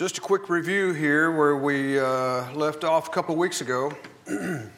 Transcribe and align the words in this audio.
Just 0.00 0.16
a 0.16 0.20
quick 0.22 0.48
review 0.48 0.94
here 0.94 1.30
where 1.30 1.54
we 1.54 2.00
uh, 2.00 2.50
left 2.54 2.84
off 2.84 3.08
a 3.08 3.10
couple 3.10 3.36
weeks 3.36 3.60
ago. 3.60 3.94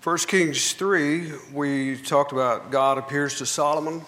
First 0.00 0.26
Kings 0.26 0.72
3, 0.72 1.32
we 1.52 1.98
talked 1.98 2.32
about 2.32 2.70
God 2.70 2.96
appears 2.96 3.36
to 3.36 3.44
Solomon, 3.44 4.00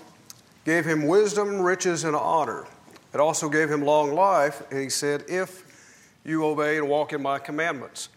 gave 0.65 0.87
him 0.87 1.07
wisdom, 1.07 1.61
riches, 1.61 2.05
and 2.05 2.17
honor. 2.17 2.67
It 3.13 3.21
also 3.21 3.51
gave 3.51 3.71
him 3.71 3.83
long 3.83 4.15
life, 4.15 4.63
and 4.71 4.81
he 4.81 4.89
said, 4.89 5.25
If 5.29 5.67
you 6.25 6.47
obey 6.47 6.79
and 6.79 6.89
walk 6.89 7.13
in 7.13 7.21
my 7.21 7.39
commandments. 7.39 8.09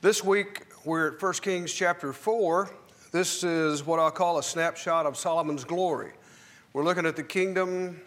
This 0.00 0.22
week, 0.22 0.62
we're 0.84 1.16
at 1.16 1.20
1 1.20 1.32
Kings 1.42 1.74
chapter 1.74 2.12
4. 2.12 2.70
This 3.10 3.42
is 3.42 3.84
what 3.84 3.98
I 3.98 4.10
call 4.10 4.38
a 4.38 4.44
snapshot 4.44 5.06
of 5.06 5.16
Solomon's 5.16 5.64
glory. 5.64 6.12
We're 6.78 6.84
looking 6.84 7.06
at 7.06 7.16
the 7.16 7.24
kingdom, 7.24 8.00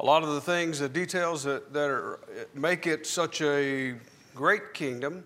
a 0.00 0.06
lot 0.06 0.22
of 0.22 0.30
the 0.30 0.40
things, 0.40 0.78
the 0.78 0.88
details 0.88 1.42
that, 1.44 1.74
that 1.74 1.90
are, 1.90 2.18
make 2.54 2.86
it 2.86 3.06
such 3.06 3.42
a 3.42 3.96
great 4.34 4.72
kingdom. 4.72 5.22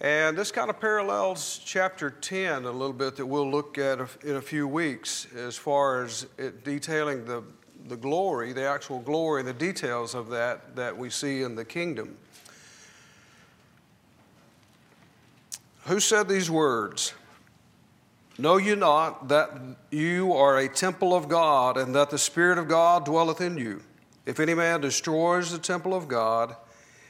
And 0.00 0.38
this 0.38 0.52
kind 0.52 0.70
of 0.70 0.78
parallels 0.78 1.60
chapter 1.64 2.08
10 2.08 2.64
a 2.64 2.70
little 2.70 2.92
bit 2.92 3.16
that 3.16 3.26
we'll 3.26 3.50
look 3.50 3.76
at 3.76 3.98
in 4.22 4.36
a 4.36 4.40
few 4.40 4.68
weeks 4.68 5.26
as 5.34 5.56
far 5.56 6.04
as 6.04 6.28
detailing 6.62 7.24
the, 7.24 7.42
the 7.88 7.96
glory, 7.96 8.52
the 8.52 8.68
actual 8.68 9.00
glory, 9.00 9.42
the 9.42 9.52
details 9.52 10.14
of 10.14 10.30
that 10.30 10.76
that 10.76 10.96
we 10.96 11.10
see 11.10 11.42
in 11.42 11.56
the 11.56 11.64
kingdom. 11.64 12.16
Who 15.86 15.98
said 15.98 16.28
these 16.28 16.52
words? 16.52 17.14
Know 18.40 18.56
you 18.56 18.74
not 18.74 19.28
that 19.28 19.50
you 19.90 20.32
are 20.32 20.56
a 20.56 20.66
temple 20.66 21.14
of 21.14 21.28
God 21.28 21.76
and 21.76 21.94
that 21.94 22.08
the 22.08 22.16
Spirit 22.16 22.56
of 22.56 22.68
God 22.68 23.04
dwelleth 23.04 23.42
in 23.42 23.58
you? 23.58 23.82
If 24.24 24.40
any 24.40 24.54
man 24.54 24.80
destroys 24.80 25.52
the 25.52 25.58
temple 25.58 25.92
of 25.92 26.08
God, 26.08 26.56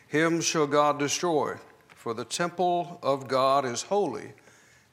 him 0.08 0.40
shall 0.40 0.66
God 0.66 0.98
destroy. 0.98 1.54
For 1.94 2.14
the 2.14 2.24
temple 2.24 2.98
of 3.00 3.28
God 3.28 3.64
is 3.64 3.82
holy, 3.82 4.32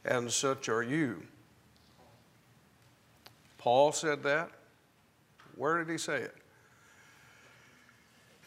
and 0.05 0.31
such 0.31 0.69
are 0.69 0.83
you. 0.83 1.23
Paul 3.57 3.91
said 3.91 4.21
that. 4.21 4.51
Where 5.55 5.79
did 5.79 5.89
he 5.89 5.97
say 5.97 6.17
it? 6.17 6.35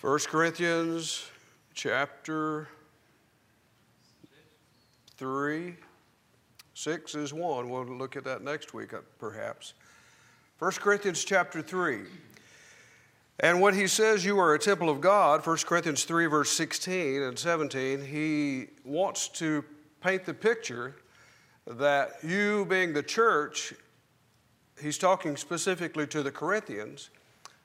1 0.01 0.17
Corinthians 0.29 1.29
chapter 1.75 2.69
3. 5.17 5.75
6 6.81 7.15
is 7.15 7.35
1. 7.35 7.69
We'll 7.69 7.85
look 7.85 8.17
at 8.17 8.25
that 8.25 8.41
next 8.41 8.73
week, 8.73 8.95
uh, 8.95 9.01
perhaps. 9.19 9.75
1 10.61 10.73
Corinthians 10.81 11.23
chapter 11.25 11.61
3. 11.61 12.05
And 13.41 13.61
when 13.61 13.75
he 13.75 13.87
says 13.87 14.25
you 14.25 14.39
are 14.39 14.55
a 14.55 14.59
temple 14.59 14.89
of 14.89 15.03
God, 15.03 15.47
1 15.47 15.59
Corinthians 15.67 16.05
3, 16.05 16.25
verse 16.25 16.51
16 16.51 17.21
and 17.21 17.39
17, 17.39 18.07
he 18.07 18.69
wants 18.83 19.29
to 19.29 19.63
paint 20.01 20.25
the 20.25 20.33
picture 20.33 20.97
that 21.67 22.13
you, 22.23 22.65
being 22.65 22.95
the 22.95 23.03
church, 23.03 23.75
he's 24.81 24.97
talking 24.97 25.37
specifically 25.37 26.07
to 26.07 26.23
the 26.23 26.33
Corinthians, 26.33 27.11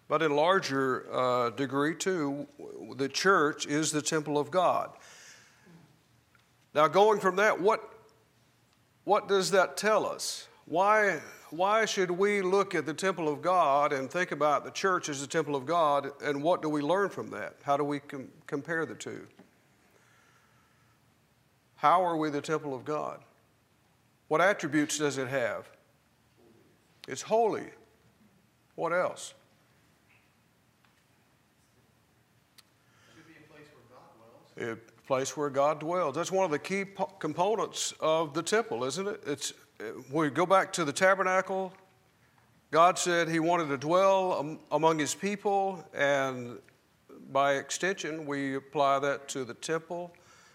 but 0.09 0.23
in 0.23 0.35
larger 0.35 1.07
uh, 1.09 1.51
degree 1.51 1.95
too, 1.95 2.47
the 2.97 3.07
church 3.07 3.65
is 3.65 3.93
the 3.93 4.01
temple 4.01 4.37
of 4.37 4.51
God. 4.51 4.89
Now, 6.73 6.89
going 6.89 7.21
from 7.21 7.37
that, 7.37 7.61
what, 7.61 7.94
what 9.05 9.27
does 9.27 9.51
that 9.51 9.77
tell 9.77 10.05
us? 10.05 10.47
Why, 10.65 11.21
why 11.51 11.85
should 11.85 12.09
we 12.11 12.41
look 12.41 12.73
at 12.75 12.85
the 12.85 12.93
temple 12.93 13.29
of 13.29 13.41
God 13.41 13.93
and 13.93 14.09
think 14.09 14.31
about 14.31 14.65
the 14.65 14.71
church 14.71 15.09
as 15.09 15.21
the 15.21 15.27
temple 15.27 15.55
of 15.55 15.65
God, 15.65 16.11
and 16.23 16.41
what 16.41 16.61
do 16.61 16.69
we 16.69 16.81
learn 16.81 17.09
from 17.09 17.29
that? 17.29 17.55
How 17.63 17.77
do 17.77 17.83
we 17.83 17.99
com- 17.99 18.29
compare 18.47 18.85
the 18.85 18.95
two? 18.95 19.27
How 21.75 22.03
are 22.03 22.17
we 22.17 22.31
the 22.31 22.41
temple 22.41 22.73
of 22.73 22.83
God? 22.83 23.19
What 24.27 24.41
attributes 24.41 24.97
does 24.97 25.19
it 25.19 25.27
have? 25.27 25.69
It's 27.07 27.21
holy. 27.21 27.69
What 28.73 28.91
else? 28.91 29.35
A 34.57 34.77
place 35.05 35.37
where 35.37 35.49
God 35.49 35.79
dwells. 35.79 36.15
That's 36.15 36.31
one 36.31 36.45
of 36.45 36.51
the 36.51 36.59
key 36.59 36.85
po- 36.85 37.05
components 37.19 37.93
of 37.99 38.33
the 38.33 38.43
temple, 38.43 38.83
isn't 38.83 39.07
it? 39.07 39.23
It's 39.25 39.53
uh, 39.79 39.85
we 40.11 40.29
go 40.29 40.45
back 40.45 40.71
to 40.73 40.85
the 40.85 40.93
tabernacle, 40.93 41.73
God 42.71 42.97
said 42.97 43.29
He 43.29 43.39
wanted 43.39 43.69
to 43.69 43.77
dwell 43.77 44.59
among 44.71 44.99
His 44.99 45.15
people, 45.15 45.83
and 45.93 46.57
by 47.31 47.53
extension, 47.53 48.25
we 48.25 48.55
apply 48.55 48.99
that 48.99 49.27
to 49.29 49.45
the 49.45 49.53
temple, 49.53 50.13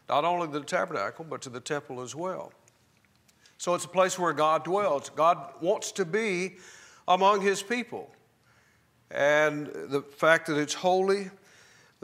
not 0.09 0.25
only 0.25 0.47
the 0.47 0.61
tabernacle, 0.61 1.25
but 1.25 1.41
to 1.43 1.49
the 1.49 1.61
temple 1.61 2.01
as 2.03 2.15
well. 2.15 2.53
So 3.59 3.75
it's 3.75 3.85
a 3.85 3.89
place 3.89 4.19
where 4.19 4.33
God 4.33 4.65
dwells. 4.65 5.11
God 5.11 5.55
wants 5.61 5.93
to 5.93 6.05
be 6.05 6.57
among 7.09 7.43
His 7.43 7.63
people. 7.63 8.11
And 9.11 9.67
the 9.67 10.03
fact 10.03 10.47
that 10.47 10.57
it's 10.57 10.75
holy, 10.75 11.31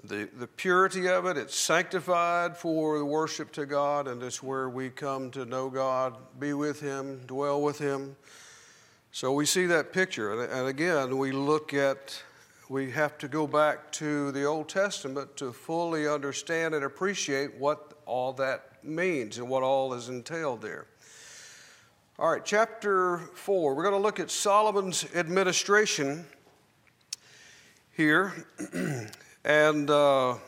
the, 0.04 0.28
the 0.38 0.46
purity 0.46 1.08
of 1.08 1.24
it, 1.26 1.36
it's 1.38 1.56
sanctified 1.56 2.56
for 2.56 2.98
the 2.98 3.04
worship 3.04 3.50
to 3.52 3.64
God, 3.64 4.06
and 4.08 4.22
it's 4.22 4.42
where 4.42 4.68
we 4.68 4.90
come 4.90 5.30
to 5.30 5.44
know 5.46 5.70
God, 5.70 6.16
be 6.38 6.52
with 6.52 6.80
Him, 6.80 7.20
dwell 7.26 7.62
with 7.62 7.78
Him. 7.78 8.16
So 9.10 9.32
we 9.32 9.46
see 9.46 9.64
that 9.66 9.92
picture. 9.92 10.42
And, 10.42 10.68
again, 10.68 11.16
we 11.16 11.32
look 11.32 11.72
at, 11.72 12.22
we 12.68 12.90
have 12.90 13.16
to 13.18 13.28
go 13.28 13.46
back 13.46 13.90
to 13.92 14.30
the 14.32 14.44
Old 14.44 14.68
Testament 14.68 15.34
to 15.38 15.52
fully 15.52 16.06
understand 16.06 16.74
and 16.74 16.84
appreciate 16.84 17.54
what 17.54 17.94
all 18.04 18.34
that 18.34 18.84
means 18.84 19.38
and 19.38 19.48
what 19.48 19.62
all 19.62 19.94
is 19.94 20.10
entailed 20.10 20.60
there. 20.60 20.86
All 22.18 22.30
right, 22.30 22.44
chapter 22.44 23.18
4. 23.34 23.74
We're 23.74 23.82
going 23.82 23.94
to 23.94 24.00
look 24.00 24.20
at 24.20 24.30
Solomon's 24.30 25.06
administration 25.14 26.26
here. 27.92 28.34
And 29.46 29.88
uh, 29.88 30.38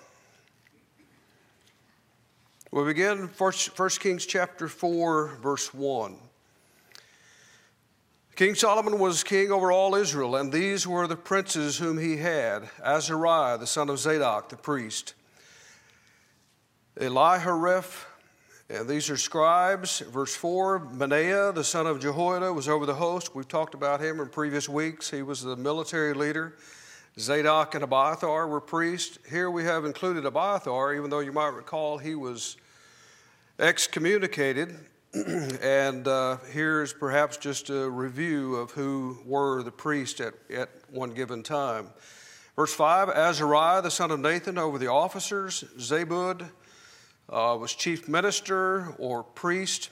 we 2.73 2.83
begin 2.83 3.29
first, 3.29 3.69
first 3.77 4.01
Kings 4.01 4.27
chapter 4.27 4.67
4, 4.67 5.39
verse 5.41 5.73
1. 5.73 6.17
King 8.35 8.57
Solomon 8.57 8.99
was 8.99 9.23
king 9.23 9.53
over 9.53 9.71
all 9.71 9.95
Israel, 9.95 10.35
and 10.35 10.51
these 10.51 10.85
were 10.85 11.07
the 11.07 11.15
princes 11.15 11.79
whom 11.79 11.97
he 11.97 12.17
had 12.17 12.69
Azariah, 12.85 13.57
the 13.57 13.69
son 13.69 13.89
of 13.89 14.01
Zadok, 14.01 14.49
the 14.49 14.57
priest, 14.57 15.15
Elihoreph, 16.97 18.05
and 18.69 18.89
these 18.89 19.09
are 19.11 19.17
scribes. 19.17 20.01
Verse 20.01 20.35
4 20.35 20.81
Benaiah, 20.81 21.53
the 21.53 21.63
son 21.63 21.87
of 21.87 22.01
Jehoiada, 22.01 22.53
was 22.53 22.69
over 22.69 22.85
the 22.85 22.97
host. 22.97 23.33
We've 23.33 23.47
talked 23.47 23.75
about 23.75 24.01
him 24.01 24.19
in 24.19 24.29
previous 24.29 24.69
weeks. 24.69 25.09
He 25.09 25.23
was 25.23 25.41
the 25.41 25.55
military 25.55 26.15
leader. 26.15 26.57
Zadok 27.19 27.75
and 27.75 27.83
Abiathar 27.83 28.47
were 28.47 28.61
priests. 28.61 29.19
Here 29.29 29.51
we 29.51 29.65
have 29.65 29.85
included 29.85 30.25
Abiathar, 30.25 30.95
even 30.95 31.11
though 31.11 31.19
you 31.19 31.33
might 31.33 31.53
recall 31.53 31.99
he 31.99 32.15
was 32.15 32.57
excommunicated. 33.59 34.79
and 35.61 36.07
uh, 36.07 36.37
here's 36.53 36.93
perhaps 36.93 37.37
just 37.37 37.71
a 37.71 37.91
review 37.91 38.55
of 38.55 38.71
who 38.71 39.19
were 39.27 39.65
the 39.65 39.73
priests 39.73 40.21
at, 40.21 40.35
at 40.55 40.69
one 40.91 41.11
given 41.11 41.43
time. 41.43 41.89
Verse 42.55 42.73
5 42.73 43.09
Azariah, 43.09 43.83
the 43.83 43.91
son 43.91 44.13
of 44.13 44.21
Nathan, 44.21 44.57
over 44.57 44.79
the 44.79 44.89
officers. 44.89 45.65
Zabud 45.77 46.49
uh, 47.29 47.57
was 47.59 47.75
chief 47.75 48.07
minister 48.07 48.95
or 48.99 49.25
priest, 49.25 49.91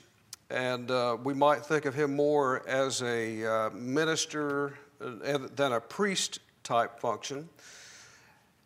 and 0.49 0.93
uh, 0.93 1.17
we 1.25 1.35
might 1.35 1.67
think 1.67 1.87
of 1.87 1.95
him 1.95 2.15
more 2.15 2.63
as 2.69 3.03
a 3.03 3.45
uh, 3.45 3.71
minister 3.71 4.79
uh, 5.01 5.39
than 5.57 5.73
a 5.73 5.81
priest 5.81 6.39
type 6.67 6.99
function. 6.99 7.49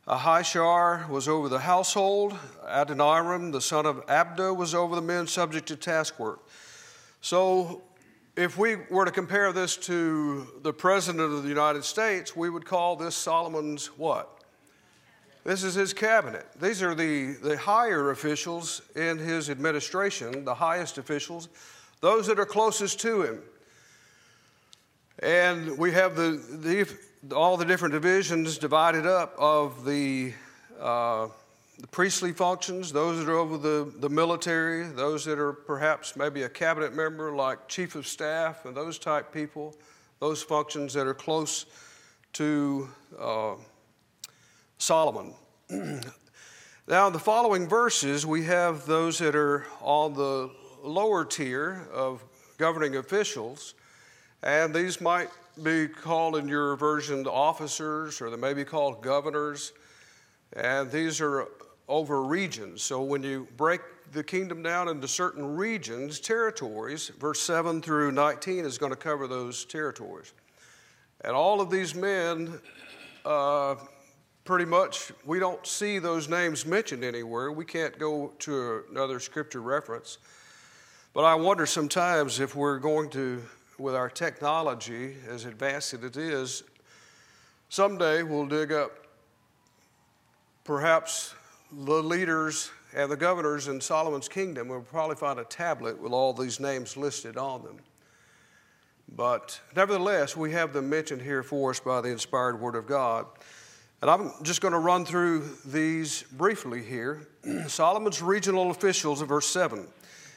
Ahishar 0.08 1.08
was 1.08 1.28
over 1.28 1.48
the 1.48 1.58
household. 1.58 2.36
Adoniram, 2.66 3.52
the 3.52 3.60
son 3.60 3.84
of 3.84 4.04
Abda, 4.06 4.56
was 4.56 4.74
over 4.74 4.96
the 4.96 5.02
men 5.02 5.26
subject 5.26 5.68
to 5.68 5.76
task 5.76 6.18
work. 6.18 6.40
So, 7.20 7.82
if 8.36 8.56
we 8.56 8.76
were 8.88 9.04
to 9.04 9.10
compare 9.10 9.52
this 9.52 9.76
to 9.76 10.46
the 10.62 10.72
President 10.72 11.20
of 11.20 11.42
the 11.42 11.48
United 11.48 11.84
States, 11.84 12.34
we 12.34 12.48
would 12.48 12.64
call 12.64 12.96
this 12.96 13.14
Solomon's 13.14 13.88
what? 13.98 14.44
This 15.44 15.62
is 15.62 15.74
his 15.74 15.92
cabinet. 15.92 16.46
These 16.58 16.82
are 16.82 16.94
the, 16.94 17.32
the 17.42 17.58
higher 17.58 18.10
officials 18.10 18.80
in 18.96 19.18
his 19.18 19.50
administration, 19.50 20.44
the 20.46 20.54
highest 20.54 20.96
officials, 20.96 21.50
those 22.00 22.26
that 22.28 22.38
are 22.38 22.46
closest 22.46 22.98
to 23.00 23.22
him. 23.22 23.42
And 25.22 25.76
we 25.76 25.92
have 25.92 26.16
the, 26.16 26.42
the 26.50 26.88
all 27.34 27.56
the 27.56 27.64
different 27.64 27.92
divisions 27.92 28.56
divided 28.58 29.06
up 29.06 29.34
of 29.38 29.84
the, 29.84 30.32
uh, 30.80 31.28
the 31.78 31.86
priestly 31.88 32.32
functions, 32.32 32.92
those 32.92 33.18
that 33.18 33.30
are 33.30 33.36
over 33.36 33.58
the, 33.58 33.92
the 33.98 34.08
military, 34.08 34.86
those 34.86 35.24
that 35.26 35.38
are 35.38 35.52
perhaps 35.52 36.16
maybe 36.16 36.42
a 36.42 36.48
cabinet 36.48 36.94
member 36.94 37.32
like 37.34 37.68
chief 37.68 37.94
of 37.94 38.06
staff 38.06 38.64
and 38.64 38.74
those 38.74 38.98
type 38.98 39.32
people, 39.32 39.76
those 40.18 40.42
functions 40.42 40.94
that 40.94 41.06
are 41.06 41.14
close 41.14 41.66
to 42.32 42.88
uh, 43.18 43.54
Solomon. 44.78 45.34
now, 46.88 47.06
in 47.06 47.12
the 47.12 47.18
following 47.18 47.68
verses, 47.68 48.24
we 48.24 48.44
have 48.44 48.86
those 48.86 49.18
that 49.18 49.36
are 49.36 49.66
on 49.82 50.14
the 50.14 50.50
lower 50.82 51.26
tier 51.26 51.86
of 51.92 52.24
governing 52.56 52.96
officials, 52.96 53.74
and 54.42 54.74
these 54.74 55.00
might 55.02 55.28
be 55.62 55.88
called 55.88 56.36
in 56.36 56.48
your 56.48 56.76
version 56.76 57.26
officers, 57.26 58.20
or 58.20 58.30
they 58.30 58.36
may 58.36 58.54
be 58.54 58.64
called 58.64 59.02
governors, 59.02 59.72
and 60.52 60.90
these 60.90 61.20
are 61.20 61.48
over 61.88 62.22
regions. 62.22 62.82
So 62.82 63.02
when 63.02 63.22
you 63.22 63.48
break 63.56 63.80
the 64.12 64.24
kingdom 64.24 64.62
down 64.62 64.88
into 64.88 65.06
certain 65.06 65.56
regions, 65.56 66.20
territories, 66.20 67.08
verse 67.18 67.40
7 67.40 67.82
through 67.82 68.12
19 68.12 68.64
is 68.64 68.78
going 68.78 68.90
to 68.90 68.96
cover 68.96 69.26
those 69.26 69.64
territories. 69.64 70.32
And 71.22 71.32
all 71.32 71.60
of 71.60 71.70
these 71.70 71.94
men, 71.94 72.60
uh, 73.24 73.76
pretty 74.44 74.64
much, 74.64 75.12
we 75.24 75.38
don't 75.38 75.64
see 75.66 75.98
those 75.98 76.28
names 76.28 76.64
mentioned 76.64 77.04
anywhere. 77.04 77.52
We 77.52 77.64
can't 77.64 77.98
go 77.98 78.32
to 78.40 78.84
another 78.90 79.20
scripture 79.20 79.60
reference. 79.60 80.18
But 81.12 81.24
I 81.24 81.34
wonder 81.34 81.66
sometimes 81.66 82.40
if 82.40 82.54
we're 82.54 82.78
going 82.78 83.10
to, 83.10 83.42
with 83.80 83.94
our 83.94 84.10
technology, 84.10 85.16
as 85.28 85.46
advanced 85.46 85.94
as 85.94 86.04
it 86.04 86.16
is, 86.16 86.62
someday 87.68 88.22
we'll 88.22 88.46
dig 88.46 88.72
up 88.72 88.92
perhaps 90.64 91.34
the 91.72 92.02
leaders 92.02 92.70
and 92.94 93.10
the 93.10 93.16
governors 93.16 93.68
in 93.68 93.80
Solomon's 93.80 94.28
kingdom. 94.28 94.68
We'll 94.68 94.82
probably 94.82 95.16
find 95.16 95.38
a 95.38 95.44
tablet 95.44 96.00
with 96.00 96.12
all 96.12 96.32
these 96.32 96.60
names 96.60 96.96
listed 96.96 97.36
on 97.36 97.62
them. 97.62 97.78
But 99.16 99.60
nevertheless, 99.74 100.36
we 100.36 100.52
have 100.52 100.72
them 100.72 100.88
mentioned 100.88 101.22
here 101.22 101.42
for 101.42 101.70
us 101.70 101.80
by 101.80 102.00
the 102.00 102.10
inspired 102.10 102.60
Word 102.60 102.76
of 102.76 102.86
God. 102.86 103.26
And 104.02 104.10
I'm 104.10 104.32
just 104.42 104.60
going 104.60 104.72
to 104.72 104.78
run 104.78 105.04
through 105.04 105.56
these 105.64 106.22
briefly 106.22 106.82
here. 106.82 107.26
Solomon's 107.66 108.22
regional 108.22 108.70
officials, 108.70 109.20
of 109.20 109.28
verse 109.28 109.46
7. 109.46 109.86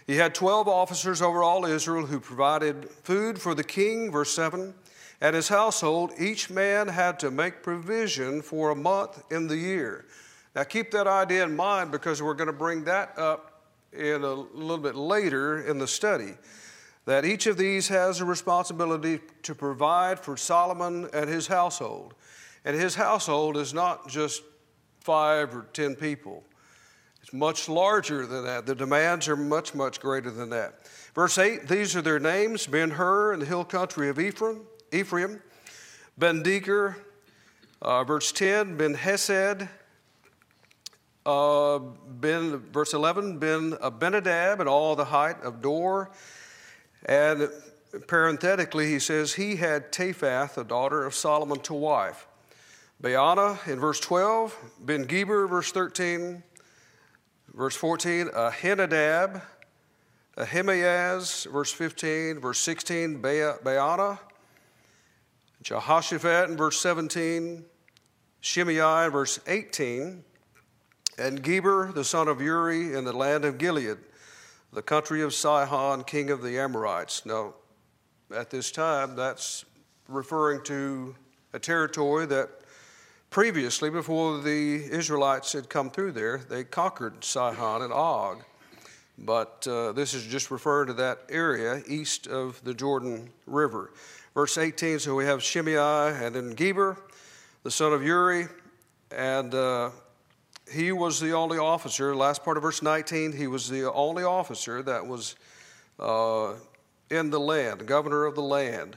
He 0.05 0.17
had 0.17 0.35
12 0.35 0.67
officers 0.67 1.21
over 1.21 1.43
all 1.43 1.65
Israel 1.65 2.05
who 2.05 2.19
provided 2.19 2.89
food 2.89 3.39
for 3.39 3.55
the 3.55 3.63
king, 3.63 4.11
verse 4.11 4.31
7, 4.33 4.73
and 5.21 5.35
his 5.35 5.47
household. 5.47 6.11
Each 6.19 6.49
man 6.49 6.89
had 6.89 7.19
to 7.21 7.31
make 7.31 7.63
provision 7.63 8.41
for 8.41 8.71
a 8.71 8.75
month 8.75 9.23
in 9.31 9.47
the 9.47 9.57
year. 9.57 10.05
Now, 10.55 10.63
keep 10.63 10.91
that 10.91 11.07
idea 11.07 11.43
in 11.43 11.55
mind 11.55 11.91
because 11.91 12.21
we're 12.21 12.33
going 12.33 12.47
to 12.47 12.53
bring 12.53 12.83
that 12.83 13.17
up 13.17 13.63
in 13.91 14.23
a 14.23 14.33
little 14.33 14.77
bit 14.77 14.95
later 14.95 15.61
in 15.61 15.79
the 15.79 15.87
study. 15.87 16.33
That 17.05 17.25
each 17.25 17.47
of 17.47 17.57
these 17.57 17.87
has 17.87 18.21
a 18.21 18.25
responsibility 18.25 19.19
to 19.43 19.55
provide 19.55 20.19
for 20.19 20.37
Solomon 20.37 21.09
and 21.13 21.29
his 21.29 21.47
household. 21.47 22.13
And 22.65 22.75
his 22.75 22.95
household 22.95 23.57
is 23.57 23.73
not 23.73 24.07
just 24.07 24.41
five 24.99 25.53
or 25.55 25.65
ten 25.73 25.95
people, 25.95 26.43
it's 27.23 27.31
much 27.31 27.69
larger 27.69 28.27
than 28.27 28.43
that. 28.43 28.65
The 28.65 28.75
demands 28.75 29.29
are 29.29 29.37
much, 29.37 29.73
much 29.73 30.01
greater 30.01 30.29
than 30.29 30.49
that. 30.49 30.85
Verse 31.15 31.37
8 31.37 31.69
These 31.69 31.95
are 31.95 32.01
their 32.01 32.19
names 32.19 32.67
Ben 32.67 32.91
Hur 32.91 33.33
in 33.33 33.39
the 33.39 33.45
hill 33.45 33.63
country 33.63 34.09
of 34.09 34.19
Ephraim, 34.19 34.61
Ephraim 34.91 35.41
Ben 36.17 36.43
Deker, 36.43 36.95
uh, 37.81 38.03
verse 38.03 38.33
10, 38.33 38.75
Ben 38.75 38.93
Hesed, 38.93 39.69
uh, 41.25 41.79
ben, 41.79 42.57
verse 42.71 42.93
11, 42.93 43.39
Ben 43.39 43.77
Abinadab 43.81 44.59
and 44.59 44.67
all 44.67 44.97
the 44.97 45.05
height 45.05 45.41
of 45.43 45.61
Dor. 45.61 46.11
And 47.05 47.49
parenthetically, 48.05 48.87
he 48.87 48.99
says, 48.99 49.33
He 49.33 49.55
had 49.55 49.93
Taphath, 49.93 50.55
the 50.55 50.65
daughter 50.65 51.05
of 51.05 51.15
Solomon, 51.15 51.61
to 51.61 51.73
wife. 51.73 52.27
Baana 53.01 53.65
in 53.65 53.79
verse 53.79 54.01
12, 54.01 54.57
Ben 54.81 55.03
Geber, 55.03 55.47
verse 55.47 55.71
13, 55.71 56.43
verse 57.53 57.75
14, 57.75 58.29
Ahinadab, 58.29 59.41
Ahimaaz, 60.37 61.45
verse 61.51 61.71
15, 61.71 62.39
verse 62.39 62.59
16, 62.59 63.21
Baana, 63.21 64.19
Jehoshaphat 65.61 66.49
in 66.49 66.57
verse 66.57 66.79
17, 66.81 67.63
Shimei 68.41 69.05
in 69.05 69.11
verse 69.11 69.39
18, 69.47 70.23
and 71.17 71.43
Geber, 71.43 71.91
the 71.93 72.03
son 72.03 72.27
of 72.27 72.41
Uri, 72.41 72.93
in 72.93 73.05
the 73.05 73.13
land 73.13 73.45
of 73.45 73.57
Gilead, 73.57 73.97
the 74.73 74.81
country 74.81 75.21
of 75.21 75.33
Sihon, 75.33 76.03
king 76.03 76.31
of 76.31 76.41
the 76.41 76.57
Amorites. 76.57 77.25
Now, 77.25 77.53
at 78.35 78.49
this 78.49 78.71
time, 78.71 79.15
that's 79.15 79.63
referring 80.07 80.63
to 80.63 81.15
a 81.53 81.59
territory 81.59 82.25
that 82.25 82.49
previously, 83.33 83.89
before 83.89 84.41
the 84.41 84.75
Israelites 84.75 85.53
had 85.53 85.67
come 85.67 85.89
through 85.89 86.11
there, 86.11 86.37
they 86.49 86.63
conquered 86.63 87.23
Sihon 87.23 87.81
and 87.81 87.91
Og. 87.91 88.43
But 89.17 89.67
uh, 89.67 89.91
this 89.93 90.13
is 90.13 90.23
just 90.27 90.51
referring 90.51 90.85
to 90.89 90.93
that 90.93 91.21
area 91.29 91.81
east 91.87 92.27
of 92.27 92.63
the 92.63 92.75
Jordan 92.75 93.31
River. 93.47 93.91
Verse 94.35 94.59
18, 94.59 94.99
so 94.99 95.15
we 95.15 95.25
have 95.25 95.41
Shimei 95.41 95.77
and 96.23 96.35
then 96.35 96.51
Geber, 96.51 96.95
the 97.63 97.71
son 97.71 97.91
of 97.91 98.03
Uri, 98.03 98.45
and 99.11 99.55
uh, 99.55 99.89
he 100.71 100.91
was 100.91 101.19
the 101.19 101.31
only 101.31 101.57
officer, 101.57 102.15
last 102.15 102.43
part 102.43 102.57
of 102.57 102.61
verse 102.61 102.83
19, 102.83 103.31
he 103.31 103.47
was 103.47 103.67
the 103.67 103.91
only 103.91 104.23
officer 104.23 104.83
that 104.83 105.07
was 105.07 105.35
uh, 105.99 106.53
in 107.09 107.31
the 107.31 107.39
land, 107.39 107.87
governor 107.87 108.25
of 108.25 108.35
the 108.35 108.43
land. 108.43 108.95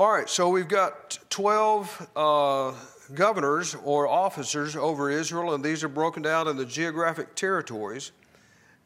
All 0.00 0.10
right, 0.10 0.30
so 0.30 0.48
we've 0.48 0.66
got 0.66 1.18
12 1.28 2.08
uh, 2.16 2.72
governors 3.12 3.74
or 3.84 4.08
officers 4.08 4.74
over 4.74 5.10
Israel, 5.10 5.52
and 5.52 5.62
these 5.62 5.84
are 5.84 5.88
broken 5.88 6.22
down 6.22 6.48
in 6.48 6.56
the 6.56 6.64
geographic 6.64 7.34
territories. 7.34 8.12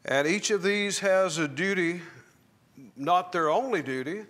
And 0.03 0.27
each 0.27 0.51
of 0.51 0.61
these 0.61 0.99
has 0.99 1.37
a 1.37 1.47
duty, 1.47 2.01
not 2.97 3.31
their 3.31 3.49
only 3.49 3.81
duty, 3.81 4.25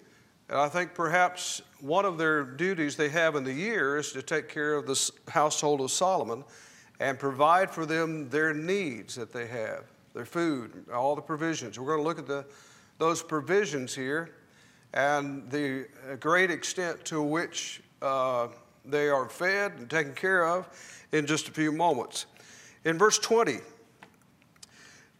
and 0.47 0.59
I 0.59 0.69
think 0.69 0.93
perhaps 0.93 1.63
one 1.81 2.05
of 2.05 2.19
their 2.19 2.43
duties 2.43 2.95
they 2.95 3.09
have 3.09 3.33
in 3.33 3.43
the 3.43 3.51
year 3.51 3.97
is 3.97 4.11
to 4.11 4.21
take 4.21 4.47
care 4.47 4.75
of 4.75 4.85
the 4.85 5.11
household 5.27 5.81
of 5.81 5.89
Solomon 5.89 6.43
and 6.99 7.17
provide 7.17 7.71
for 7.71 7.87
them 7.87 8.29
their 8.29 8.53
needs 8.53 9.15
that 9.15 9.33
they 9.33 9.47
have, 9.47 9.85
their 10.13 10.23
food, 10.23 10.85
all 10.93 11.15
the 11.15 11.21
provisions. 11.23 11.79
We're 11.79 11.87
going 11.87 12.01
to 12.01 12.07
look 12.07 12.19
at 12.19 12.27
the, 12.27 12.45
those 12.99 13.23
provisions 13.23 13.95
here 13.95 14.35
and 14.95 15.47
the 15.51 15.85
great 16.19 16.49
extent 16.49 17.05
to 17.05 17.21
which 17.21 17.83
uh, 18.01 18.47
they 18.83 19.09
are 19.09 19.29
fed 19.29 19.73
and 19.77 19.89
taken 19.89 20.13
care 20.13 20.47
of 20.47 20.67
in 21.11 21.27
just 21.27 21.47
a 21.47 21.51
few 21.51 21.71
moments. 21.71 22.25
In 22.83 22.97
verse 22.97 23.19
20, 23.19 23.59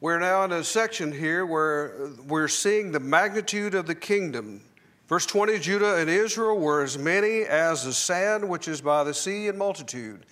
we're 0.02 0.20
now 0.20 0.44
in 0.46 0.52
a 0.52 0.64
section 0.64 1.12
here 1.12 1.46
where 1.46 2.10
we're 2.28 2.48
seeing 2.48 2.92
the 2.92 3.00
magnitude 3.00 3.76
of 3.76 3.86
the 3.86 3.96
kingdom 3.96 4.62
Verse 5.08 5.28
20 5.28 5.60
Judah 5.60 5.98
and 5.98 6.10
Israel 6.10 6.58
were 6.58 6.82
as 6.82 6.98
many 6.98 7.42
as 7.42 7.84
the 7.84 7.94
sand 7.94 8.48
which 8.50 8.68
is 8.68 8.82
by 8.82 9.04
the 9.04 9.14
sea 9.14 9.48
in 9.48 9.58
multitude, 9.58 10.26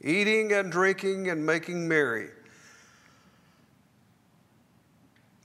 eating 0.00 0.52
and 0.52 0.72
drinking 0.72 1.28
and 1.28 1.44
making 1.44 1.86
merry. 1.86 2.30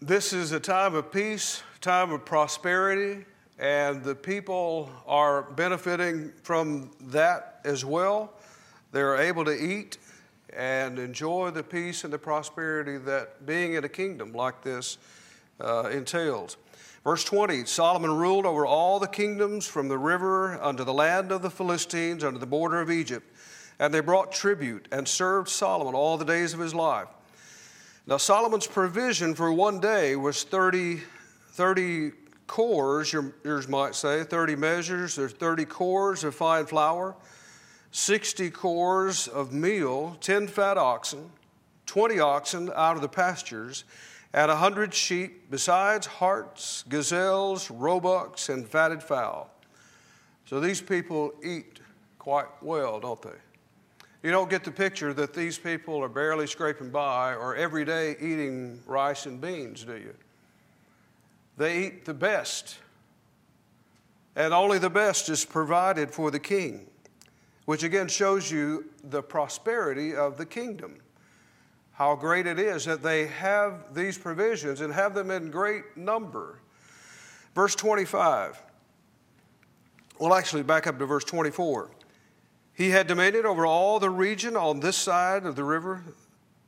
This 0.01 0.31
is 0.31 0.53
a 0.53 0.61
time 0.61 0.95
of 0.95 1.11
peace, 1.11 1.61
time 1.83 2.13
of 2.13 2.23
prosperity, 2.23 3.25
and 3.59 4.05
the 4.05 4.15
people 4.15 4.89
are 5.05 5.41
benefiting 5.41 6.31
from 6.41 6.89
that 7.01 7.59
as 7.65 7.83
well. 7.83 8.31
They're 8.93 9.17
able 9.17 9.43
to 9.43 9.51
eat 9.51 9.97
and 10.55 10.97
enjoy 10.97 11.51
the 11.51 11.61
peace 11.61 12.05
and 12.05 12.13
the 12.13 12.17
prosperity 12.17 12.97
that 12.99 13.45
being 13.45 13.73
in 13.73 13.83
a 13.83 13.89
kingdom 13.89 14.31
like 14.31 14.61
this 14.61 14.97
uh, 15.59 15.89
entails. 15.91 16.55
Verse 17.03 17.25
20 17.25 17.65
Solomon 17.65 18.15
ruled 18.15 18.45
over 18.45 18.65
all 18.65 18.97
the 18.97 19.07
kingdoms 19.07 19.67
from 19.67 19.89
the 19.89 19.97
river 19.97 20.53
unto 20.61 20.85
the 20.85 20.93
land 20.93 21.33
of 21.33 21.41
the 21.41 21.49
Philistines, 21.49 22.23
unto 22.23 22.39
the 22.39 22.45
border 22.45 22.79
of 22.79 22.89
Egypt. 22.89 23.29
And 23.77 23.93
they 23.93 23.99
brought 23.99 24.31
tribute 24.31 24.87
and 24.89 25.05
served 25.05 25.49
Solomon 25.49 25.95
all 25.95 26.17
the 26.17 26.23
days 26.23 26.53
of 26.53 26.61
his 26.61 26.73
life. 26.73 27.09
Now, 28.07 28.15
Solomon's 28.15 28.67
provision 28.67 29.35
for 29.35 29.51
one 29.51 29.81
day 29.81 30.15
was 30.15 30.43
30, 30.43 31.01
30 31.53 32.11
cors, 32.47 33.13
yours 33.13 33.67
might 33.67 33.93
say, 33.93 34.23
30 34.23 34.55
measures. 34.55 35.15
There's 35.15 35.33
30 35.33 35.65
cors 35.65 36.23
of 36.23 36.33
fine 36.33 36.65
flour, 36.65 37.15
60 37.91 38.49
cors 38.49 39.27
of 39.27 39.53
meal, 39.53 40.17
10 40.19 40.47
fat 40.47 40.79
oxen, 40.79 41.29
20 41.85 42.19
oxen 42.19 42.71
out 42.75 42.95
of 42.95 43.03
the 43.03 43.07
pastures 43.07 43.83
and 44.33 44.49
a 44.49 44.55
hundred 44.55 44.95
sheep, 44.95 45.51
besides 45.51 46.07
harts, 46.07 46.83
gazelles, 46.89 47.69
roebucks, 47.69 48.49
and 48.49 48.67
fatted 48.67 49.03
fowl. 49.03 49.51
So 50.45 50.59
these 50.59 50.81
people 50.81 51.33
eat 51.43 51.81
quite 52.17 52.47
well, 52.63 52.99
don't 52.99 53.21
they? 53.21 53.29
You 54.23 54.31
don't 54.31 54.49
get 54.49 54.63
the 54.63 54.71
picture 54.71 55.13
that 55.13 55.35
these 55.35 55.59
people 55.59 56.01
are 56.03 56.09
barely 56.09 56.47
scraping 56.47 56.89
by 56.89 57.35
or 57.35 57.55
every 57.55 57.85
day 57.85 58.15
eating 58.19 58.81
rice 58.87 59.27
and 59.27 59.39
beans, 59.39 59.83
do 59.83 59.97
you? 59.97 60.15
They 61.57 61.85
eat 61.85 62.05
the 62.05 62.13
best 62.13 62.77
and 64.35 64.53
only 64.53 64.79
the 64.79 64.89
best 64.89 65.29
is 65.29 65.45
provided 65.45 66.11
for 66.11 66.31
the 66.31 66.39
king, 66.39 66.87
which 67.65 67.83
again 67.83 68.07
shows 68.07 68.51
you 68.51 68.85
the 69.03 69.21
prosperity 69.21 70.15
of 70.15 70.37
the 70.37 70.45
kingdom. 70.45 70.97
How 71.93 72.15
great 72.15 72.47
it 72.47 72.57
is 72.59 72.85
that 72.85 73.03
they 73.03 73.27
have 73.27 73.93
these 73.93 74.17
provisions 74.17 74.81
and 74.81 74.91
have 74.91 75.13
them 75.13 75.29
in 75.29 75.51
great 75.51 75.95
number. 75.95 76.59
Verse 77.53 77.75
25. 77.75 78.61
Well, 80.19 80.33
actually, 80.33 80.63
back 80.63 80.87
up 80.87 80.97
to 80.99 81.05
verse 81.05 81.23
24. 81.23 81.91
He 82.73 82.89
had 82.89 83.05
dominion 83.05 83.45
over 83.45 83.67
all 83.67 83.99
the 83.99 84.09
region 84.09 84.57
on 84.57 84.79
this 84.79 84.97
side 84.97 85.45
of 85.45 85.55
the 85.55 85.63
river, 85.63 86.03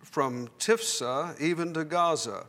from 0.04 0.50
Tiphsah 0.60 1.40
even 1.42 1.74
to 1.74 1.84
Gaza. 1.84 2.46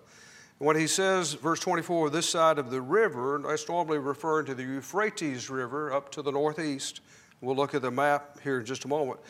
When 0.59 0.77
he 0.77 0.87
says, 0.87 1.35
verse 1.35 1.61
24, 1.61 2.09
this 2.09 2.29
side 2.29 2.59
of 2.59 2.71
the 2.71 2.81
river, 2.81 3.43
that's 3.47 3.69
normally 3.69 3.99
referring 3.99 4.47
to 4.47 4.55
the 4.55 4.63
Euphrates 4.63 5.51
River 5.51 5.93
up 5.93 6.11
to 6.13 6.23
the 6.23 6.33
northeast. 6.33 7.01
We'll 7.43 7.57
look 7.57 7.75
at 7.75 7.83
the 7.83 7.91
map 7.91 8.41
here 8.41 8.61
in 8.61 8.65
just 8.65 8.87
a 8.87 8.89
moment. 8.89 9.21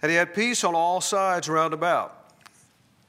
And 0.00 0.10
he 0.10 0.16
had 0.16 0.34
peace 0.34 0.62
on 0.62 0.76
all 0.76 1.00
sides 1.00 1.48
round 1.48 1.74
about. 1.74 2.14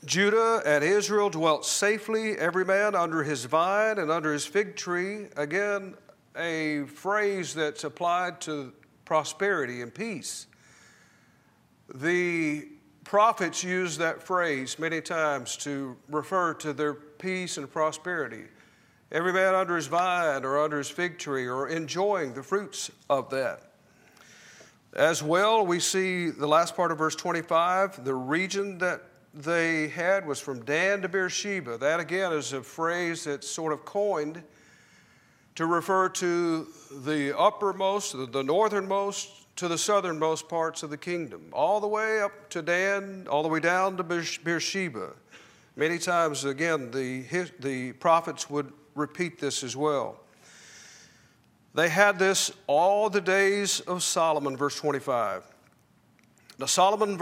Judah 0.05 0.63
and 0.65 0.83
Israel 0.83 1.29
dwelt 1.29 1.65
safely, 1.65 2.35
every 2.37 2.65
man 2.65 2.95
under 2.95 3.21
his 3.21 3.45
vine 3.45 3.99
and 3.99 4.09
under 4.09 4.33
his 4.33 4.45
fig 4.45 4.75
tree. 4.75 5.27
Again, 5.35 5.93
a 6.35 6.85
phrase 6.85 7.53
that's 7.53 7.83
applied 7.83 8.41
to 8.41 8.73
prosperity 9.05 9.83
and 9.83 9.93
peace. 9.93 10.47
The 11.93 12.69
prophets 13.03 13.63
use 13.63 13.97
that 13.97 14.23
phrase 14.23 14.79
many 14.79 15.01
times 15.01 15.57
to 15.57 15.97
refer 16.09 16.53
to 16.55 16.73
their 16.73 16.97
peace 17.19 17.57
and 17.57 17.69
prosperity. 17.71 18.45
Every 19.11 19.33
man 19.33 19.53
under 19.53 19.75
his 19.75 19.87
vine 19.87 20.43
or 20.43 20.59
under 20.59 20.77
his 20.77 20.89
fig 20.89 21.19
tree 21.19 21.47
or 21.47 21.67
enjoying 21.67 22.33
the 22.33 22.43
fruits 22.43 22.89
of 23.09 23.29
that. 23.29 23.71
As 24.93 25.21
well, 25.21 25.65
we 25.65 25.79
see 25.79 26.29
the 26.29 26.47
last 26.47 26.75
part 26.75 26.91
of 26.91 26.97
verse 26.97 27.15
25, 27.15 28.03
the 28.03 28.15
region 28.15 28.79
that 28.79 29.03
they 29.33 29.89
had 29.89 30.25
was 30.25 30.39
from 30.39 30.65
Dan 30.65 31.03
to 31.03 31.09
Beersheba. 31.09 31.77
That 31.77 31.99
again 31.99 32.33
is 32.33 32.53
a 32.53 32.63
phrase 32.63 33.23
that's 33.25 33.47
sort 33.47 33.71
of 33.73 33.85
coined 33.85 34.41
to 35.55 35.65
refer 35.65 36.09
to 36.09 36.67
the 37.03 37.37
uppermost, 37.37 38.15
the 38.31 38.43
northernmost 38.43 39.29
to 39.57 39.67
the 39.67 39.77
southernmost 39.77 40.47
parts 40.47 40.83
of 40.83 40.89
the 40.89 40.97
kingdom, 40.97 41.41
all 41.51 41.79
the 41.79 41.87
way 41.87 42.21
up 42.21 42.49
to 42.49 42.61
Dan, 42.61 43.27
all 43.29 43.43
the 43.43 43.49
way 43.49 43.59
down 43.59 43.97
to 43.97 44.03
Beersheba. 44.03 45.11
Many 45.79 45.97
times, 45.97 46.43
again, 46.43 46.91
the, 46.91 47.23
the 47.61 47.93
prophets 47.93 48.49
would 48.49 48.73
repeat 48.95 49.39
this 49.39 49.63
as 49.63 49.77
well. 49.77 50.19
They 51.73 51.87
had 51.87 52.19
this 52.19 52.51
all 52.67 53.09
the 53.09 53.21
days 53.21 53.79
of 53.79 54.03
Solomon, 54.03 54.57
verse 54.57 54.75
25. 54.75 55.45
Now, 56.59 56.65
Solomon 56.65 57.21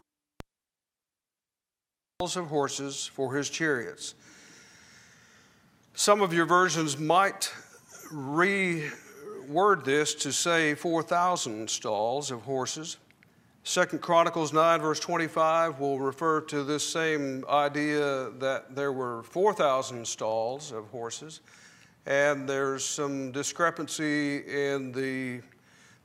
of 2.20 2.48
horses 2.48 3.06
for 3.06 3.36
his 3.36 3.48
chariots. 3.48 4.16
Some 5.94 6.24
of 6.24 6.34
your 6.34 6.48
versions 6.48 6.98
might 6.98 7.54
reword 8.12 9.84
this 9.86 10.16
to 10.16 10.34
say 10.34 10.74
4,000 10.74 11.70
stalls 11.70 12.32
of 12.32 12.42
horses. 12.42 12.98
Second 13.68 14.00
Chronicles 14.02 14.54
9, 14.54 14.80
verse 14.80 15.02
25, 15.02 15.82
will 15.82 16.00
refer 16.00 16.40
to 16.40 16.64
this 16.64 16.88
same 16.88 17.44
idea 17.50 18.30
that 18.40 18.74
there 18.74 18.94
were 18.94 19.24
4,000 19.24 20.08
stalls 20.08 20.72
of 20.72 20.88
horses. 20.88 21.42
And 22.06 22.48
there's 22.48 22.86
some 22.86 23.34
discrepancy 23.34 24.38
in 24.38 24.94
the 24.94 25.42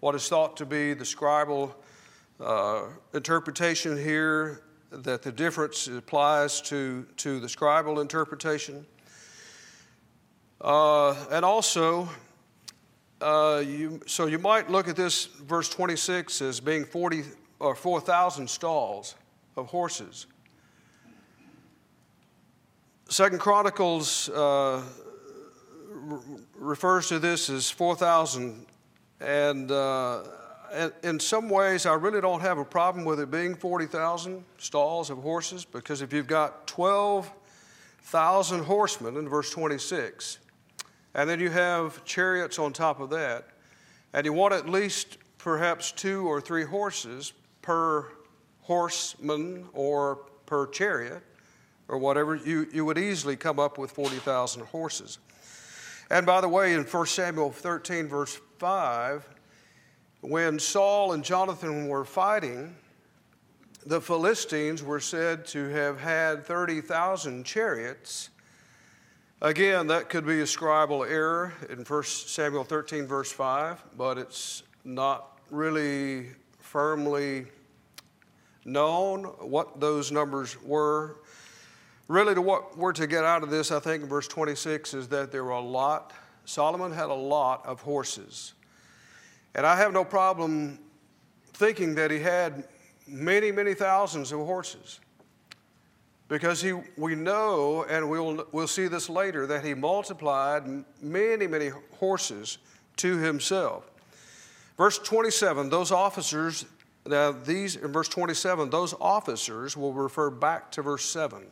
what 0.00 0.16
is 0.16 0.28
thought 0.28 0.56
to 0.56 0.66
be 0.66 0.92
the 0.92 1.04
scribal 1.04 1.72
uh, 2.40 2.86
interpretation 3.14 3.96
here, 3.96 4.62
that 4.90 5.22
the 5.22 5.30
difference 5.30 5.86
applies 5.86 6.60
to, 6.62 7.06
to 7.18 7.38
the 7.38 7.46
scribal 7.46 8.02
interpretation. 8.02 8.84
Uh, 10.60 11.14
and 11.30 11.44
also, 11.44 12.08
uh, 13.20 13.62
you, 13.64 14.00
so 14.06 14.26
you 14.26 14.40
might 14.40 14.68
look 14.68 14.88
at 14.88 14.96
this 14.96 15.26
verse 15.26 15.68
26 15.68 16.42
as 16.42 16.58
being 16.58 16.84
40 16.84 17.22
or 17.62 17.74
4,000 17.76 18.50
stalls 18.50 19.14
of 19.56 19.66
horses. 19.66 20.26
Second 23.08 23.38
Chronicles 23.38 24.28
uh, 24.30 24.82
refers 26.56 27.08
to 27.08 27.20
this 27.20 27.48
as 27.48 27.70
4,000, 27.70 28.66
and 29.20 29.70
uh, 29.70 30.24
in 31.04 31.20
some 31.20 31.48
ways, 31.48 31.86
I 31.86 31.94
really 31.94 32.20
don't 32.20 32.40
have 32.40 32.58
a 32.58 32.64
problem 32.64 33.04
with 33.04 33.20
it 33.20 33.30
being 33.30 33.54
40,000 33.54 34.42
stalls 34.58 35.08
of 35.08 35.18
horses 35.18 35.64
because 35.64 36.02
if 36.02 36.12
you've 36.12 36.26
got 36.26 36.66
12,000 36.66 38.64
horsemen 38.64 39.16
in 39.16 39.28
verse 39.28 39.50
26, 39.50 40.38
and 41.14 41.30
then 41.30 41.38
you 41.38 41.50
have 41.50 42.04
chariots 42.04 42.58
on 42.58 42.72
top 42.72 42.98
of 42.98 43.10
that. 43.10 43.46
And 44.14 44.26
you 44.26 44.32
want 44.32 44.52
at 44.52 44.68
least 44.68 45.18
perhaps 45.38 45.92
two 45.92 46.26
or 46.26 46.40
three 46.40 46.64
horses 46.64 47.34
per 47.62 48.12
horseman 48.60 49.66
or 49.72 50.16
per 50.46 50.66
chariot 50.66 51.22
or 51.88 51.98
whatever. 51.98 52.36
You, 52.36 52.68
you 52.72 52.84
would 52.84 52.98
easily 52.98 53.36
come 53.36 53.58
up 53.58 53.78
with 53.78 53.90
40,000 53.92 54.64
horses. 54.66 55.18
And 56.10 56.26
by 56.26 56.40
the 56.40 56.48
way, 56.48 56.74
in 56.74 56.84
1 56.84 57.06
Samuel 57.06 57.50
13, 57.50 58.06
verse 58.06 58.38
5, 58.58 59.26
when 60.20 60.58
Saul 60.58 61.12
and 61.12 61.24
Jonathan 61.24 61.88
were 61.88 62.04
fighting, 62.04 62.76
the 63.86 64.00
Philistines 64.00 64.82
were 64.82 65.00
said 65.00 65.46
to 65.46 65.68
have 65.68 65.98
had 66.00 66.44
30,000 66.44 67.44
chariots 67.44 68.30
Again, 69.42 69.88
that 69.88 70.08
could 70.08 70.24
be 70.24 70.38
a 70.40 70.44
scribal 70.44 71.04
error 71.04 71.52
in 71.68 71.78
1 71.78 72.02
Samuel 72.04 72.62
13, 72.62 73.08
verse 73.08 73.32
5, 73.32 73.82
but 73.98 74.16
it's 74.16 74.62
not 74.84 75.40
really 75.50 76.28
firmly 76.72 77.44
known 78.64 79.24
what 79.24 79.78
those 79.78 80.10
numbers 80.10 80.56
were. 80.62 81.18
Really, 82.08 82.34
to 82.34 82.40
what 82.40 82.78
we're 82.78 82.94
to 82.94 83.06
get 83.06 83.24
out 83.24 83.42
of 83.42 83.50
this, 83.50 83.70
I 83.70 83.78
think, 83.78 84.04
in 84.04 84.08
verse 84.08 84.26
26 84.26 84.94
is 84.94 85.08
that 85.08 85.30
there 85.30 85.44
were 85.44 85.50
a 85.50 85.60
lot, 85.60 86.14
Solomon 86.46 86.90
had 86.90 87.10
a 87.10 87.14
lot 87.14 87.66
of 87.66 87.82
horses. 87.82 88.54
And 89.54 89.66
I 89.66 89.76
have 89.76 89.92
no 89.92 90.02
problem 90.02 90.78
thinking 91.52 91.94
that 91.96 92.10
he 92.10 92.20
had 92.20 92.64
many, 93.06 93.52
many 93.52 93.74
thousands 93.74 94.32
of 94.32 94.38
horses. 94.38 94.98
Because 96.28 96.62
he, 96.62 96.72
we 96.96 97.14
know, 97.14 97.84
and 97.84 98.08
we'll, 98.08 98.46
we'll 98.52 98.66
see 98.66 98.88
this 98.88 99.10
later, 99.10 99.46
that 99.46 99.62
he 99.62 99.74
multiplied 99.74 100.64
many, 101.02 101.46
many 101.46 101.70
horses 101.98 102.56
to 102.96 103.18
himself. 103.18 103.91
Verse 104.76 104.98
27, 104.98 105.68
those 105.68 105.92
officers, 105.92 106.64
now 107.06 107.32
these, 107.32 107.76
in 107.76 107.92
verse 107.92 108.08
27, 108.08 108.70
those 108.70 108.94
officers 109.00 109.76
will 109.76 109.92
refer 109.92 110.30
back 110.30 110.70
to 110.72 110.82
verse 110.82 111.04
7. 111.04 111.44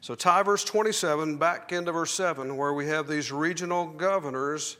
So 0.00 0.14
tie 0.14 0.42
verse 0.42 0.64
27 0.64 1.36
back 1.36 1.72
into 1.72 1.90
verse 1.90 2.12
7, 2.12 2.56
where 2.56 2.72
we 2.72 2.86
have 2.86 3.08
these 3.08 3.32
regional 3.32 3.86
governors 3.86 4.76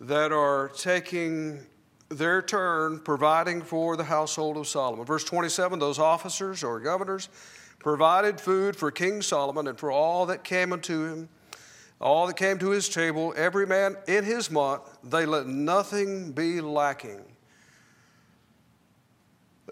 that 0.00 0.32
are 0.32 0.68
taking 0.76 1.60
their 2.08 2.42
turn 2.42 2.98
providing 2.98 3.62
for 3.62 3.96
the 3.96 4.04
household 4.04 4.56
of 4.56 4.66
Solomon. 4.66 5.04
Verse 5.04 5.22
27, 5.22 5.78
those 5.78 5.98
officers 6.00 6.64
or 6.64 6.80
governors 6.80 7.28
provided 7.78 8.40
food 8.40 8.74
for 8.74 8.90
King 8.90 9.22
Solomon 9.22 9.68
and 9.68 9.78
for 9.78 9.92
all 9.92 10.26
that 10.26 10.42
came 10.42 10.72
unto 10.72 11.04
him, 11.04 11.28
all 12.00 12.26
that 12.26 12.36
came 12.36 12.58
to 12.58 12.70
his 12.70 12.88
table, 12.88 13.34
every 13.36 13.66
man 13.66 13.96
in 14.08 14.24
his 14.24 14.50
month, 14.50 14.82
they 15.04 15.26
let 15.26 15.46
nothing 15.46 16.32
be 16.32 16.60
lacking. 16.60 17.20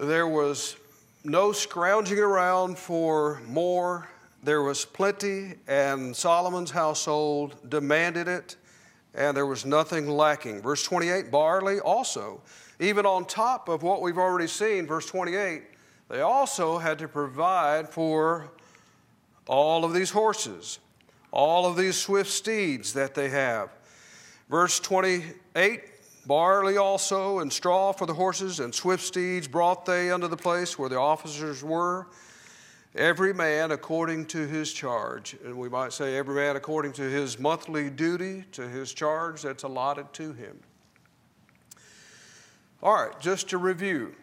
There 0.01 0.29
was 0.29 0.77
no 1.25 1.53
scrounging 1.53 2.19
around 2.19 2.79
for 2.79 3.41
more. 3.47 4.09
There 4.43 4.63
was 4.63 4.85
plenty, 4.85 5.55
and 5.67 6.15
Solomon's 6.15 6.71
household 6.71 7.57
demanded 7.69 8.29
it, 8.29 8.57
and 9.15 9.37
there 9.37 9.47
was 9.47 9.65
nothing 9.65 10.09
lacking. 10.09 10.63
Verse 10.63 10.85
28 10.85 11.31
barley 11.31 11.81
also, 11.81 12.41
even 12.79 13.07
on 13.07 13.25
top 13.25 13.69
of 13.69 13.83
what 13.83 14.03
we've 14.03 14.19
already 14.19 14.47
seen, 14.47 14.87
verse 14.87 15.07
28 15.07 15.63
they 16.09 16.21
also 16.23 16.79
had 16.79 16.99
to 17.01 17.09
provide 17.09 17.89
for 17.89 18.51
all 19.47 19.85
of 19.85 19.93
these 19.93 20.11
horses, 20.11 20.79
all 21.31 21.67
of 21.67 21.77
these 21.77 21.97
swift 21.97 22.31
steeds 22.31 22.93
that 22.95 23.15
they 23.15 23.29
have. 23.29 23.71
Verse 24.49 24.81
28 24.81 25.83
barley 26.27 26.77
also 26.77 27.39
and 27.39 27.53
straw 27.53 27.93
for 27.93 28.07
the 28.07 28.15
horses 28.15 28.61
and 28.61 28.75
swift 28.75 29.03
steeds 29.03 29.49
brought 29.49 29.87
they 29.87 30.11
unto 30.11 30.29
the 30.29 30.37
place 30.37 30.79
where 30.79 30.89
the 30.89 30.99
officers 30.99 31.65
were, 31.65 32.07
every 32.95 33.33
man 33.33 33.71
according 33.71 34.27
to 34.27 34.47
his 34.47 34.73
charge. 34.73 35.37
And 35.45 35.57
we 35.57 35.69
might 35.69 35.93
say, 35.93 36.17
every 36.17 36.35
man 36.35 36.57
according 36.57 36.93
to 36.95 37.03
his 37.03 37.39
monthly 37.39 37.89
duty, 37.91 38.45
to 38.53 38.69
his 38.69 38.93
charge 38.93 39.43
that's 39.43 39.63
allotted 39.63 40.13
to 40.15 40.33
him. 40.35 40.59
All 42.83 42.95
right, 42.95 43.19
just 43.21 43.49
to 43.51 43.59
review. 43.59 44.15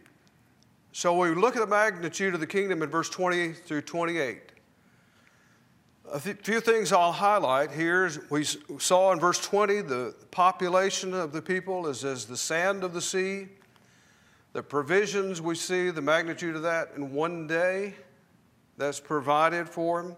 So 0.91 1.17
we 1.17 1.35
look 1.35 1.57
at 1.57 1.59
the 1.59 1.67
magnitude 1.67 2.33
of 2.33 2.39
the 2.39 2.47
kingdom 2.47 2.81
in 2.81 2.89
verse 2.89 3.09
20 3.09 3.51
through 3.51 3.81
28. 3.81 4.39
A 6.11 6.19
few 6.19 6.59
things 6.59 6.91
I'll 6.91 7.11
highlight 7.11 7.71
here. 7.71 8.11
We 8.29 8.43
saw 8.43 9.11
in 9.11 9.19
verse 9.19 9.39
20 9.39 9.81
the 9.81 10.15
population 10.29 11.15
of 11.15 11.31
the 11.31 11.41
people 11.41 11.87
is 11.87 12.05
as 12.05 12.25
the 12.25 12.37
sand 12.37 12.83
of 12.83 12.93
the 12.93 13.01
sea. 13.01 13.47
The 14.53 14.61
provisions 14.61 15.41
we 15.41 15.55
see, 15.55 15.89
the 15.89 16.03
magnitude 16.03 16.55
of 16.55 16.61
that 16.61 16.91
in 16.95 17.11
one 17.11 17.47
day 17.47 17.95
that's 18.77 18.99
provided 18.99 19.67
for. 19.67 20.15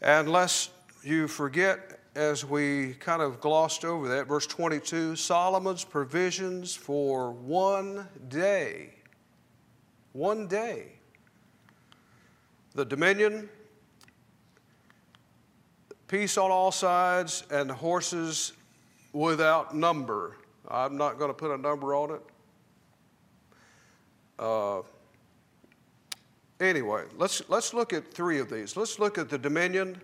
And 0.00 0.30
lest 0.30 0.70
you 1.04 1.28
forget, 1.28 2.00
as 2.14 2.44
we 2.44 2.94
kind 2.94 3.20
of 3.20 3.40
glossed 3.40 3.84
over 3.84 4.08
that, 4.08 4.26
verse 4.26 4.46
22 4.46 5.16
Solomon's 5.16 5.84
provisions 5.84 6.74
for 6.74 7.30
one 7.30 8.08
day. 8.28 8.94
One 10.12 10.46
day. 10.46 10.92
The 12.74 12.86
dominion, 12.86 13.50
peace 16.12 16.36
on 16.36 16.50
all 16.50 16.70
sides, 16.70 17.42
and 17.50 17.70
horses 17.70 18.52
without 19.14 19.74
number. 19.74 20.36
I'm 20.68 20.98
not 20.98 21.18
going 21.18 21.30
to 21.30 21.34
put 21.34 21.50
a 21.50 21.56
number 21.56 21.94
on 21.94 22.10
it. 22.10 22.20
Uh, 24.38 24.82
anyway, 26.60 27.04
let's, 27.16 27.48
let's 27.48 27.72
look 27.72 27.94
at 27.94 28.12
three 28.12 28.38
of 28.38 28.50
these. 28.50 28.76
Let's 28.76 28.98
look 28.98 29.16
at 29.16 29.30
the 29.30 29.38
dominion, 29.38 30.02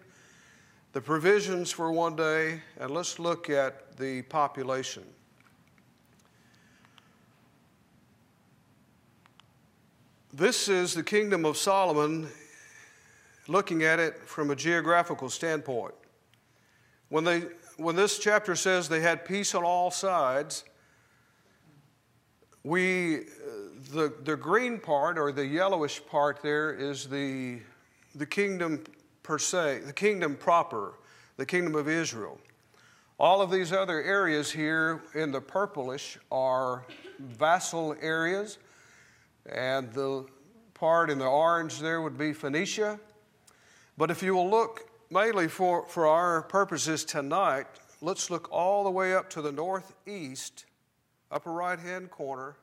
the 0.95 1.01
provisions 1.03 1.71
for 1.71 1.93
one 1.93 2.17
day, 2.17 2.63
and 2.81 2.91
let's 2.91 3.19
look 3.19 3.51
at 3.51 3.95
the 3.99 4.23
population. 4.23 5.05
This 10.33 10.69
is 10.69 10.95
the 10.95 11.03
kingdom 11.03 11.45
of 11.45 11.59
Solomon 11.59 12.31
looking 13.49 13.83
at 13.83 13.99
it 13.99 14.19
from 14.27 14.51
a 14.51 14.57
geographical 14.57 15.29
standpoint. 15.31 15.95
When, 17.09 17.25
they, 17.25 17.45
when 17.79 17.97
this 17.97 18.19
chapter 18.19 18.55
says 18.55 18.89
they 18.89 19.01
had 19.01 19.25
peace 19.25 19.55
on 19.55 19.65
all 19.65 19.91
sides, 19.91 20.65
we, 22.63 23.25
the, 23.93 24.13
the 24.25 24.37
green 24.37 24.79
part 24.79 25.19
or 25.19 25.33
the 25.33 25.47
yellowish 25.47 26.05
part 26.07 26.43
there 26.43 26.73
is 26.73 27.07
the, 27.07 27.61
the 28.15 28.27
kingdom 28.27 28.85
per 29.23 29.39
se, 29.39 29.81
the 29.87 29.93
kingdom 29.93 30.37
proper, 30.37 30.95
the 31.39 31.47
kingdom 31.47 31.75
of 31.75 31.89
Israel. 31.89 32.39
All 33.19 33.41
of 33.41 33.51
these 33.51 33.73
other 33.73 34.03
areas 34.03 34.53
here 34.53 35.03
in 35.15 35.33
the 35.33 35.41
purplish 35.41 36.19
are 36.31 36.85
vassal 37.19 37.97
areas, 38.01 38.59
and 39.51 39.93
the 39.93 40.27
part 40.75 41.11
in 41.11 41.19
the 41.19 41.27
orange 41.27 41.81
there 41.81 42.03
would 42.03 42.19
be 42.19 42.33
Phoenicia, 42.33 43.01
but 43.99 44.13
if 44.13 44.23
you 44.23 44.33
will 44.33 44.49
look 44.49 44.89
mainly 45.11 45.49
for, 45.49 45.85
for 45.87 46.07
our 46.07 46.43
purposes 46.43 47.05
tonight, 47.05 47.67
let's 48.01 48.31
look 48.31 48.49
all 48.53 48.85
the 48.85 48.91
way 48.91 49.13
up 49.13 49.29
to 49.31 49.43
the 49.43 49.51
northeast, 49.51 50.67
upper 51.33 51.53
right 51.53 51.81
hand 51.81 52.09
corner, 52.09 52.55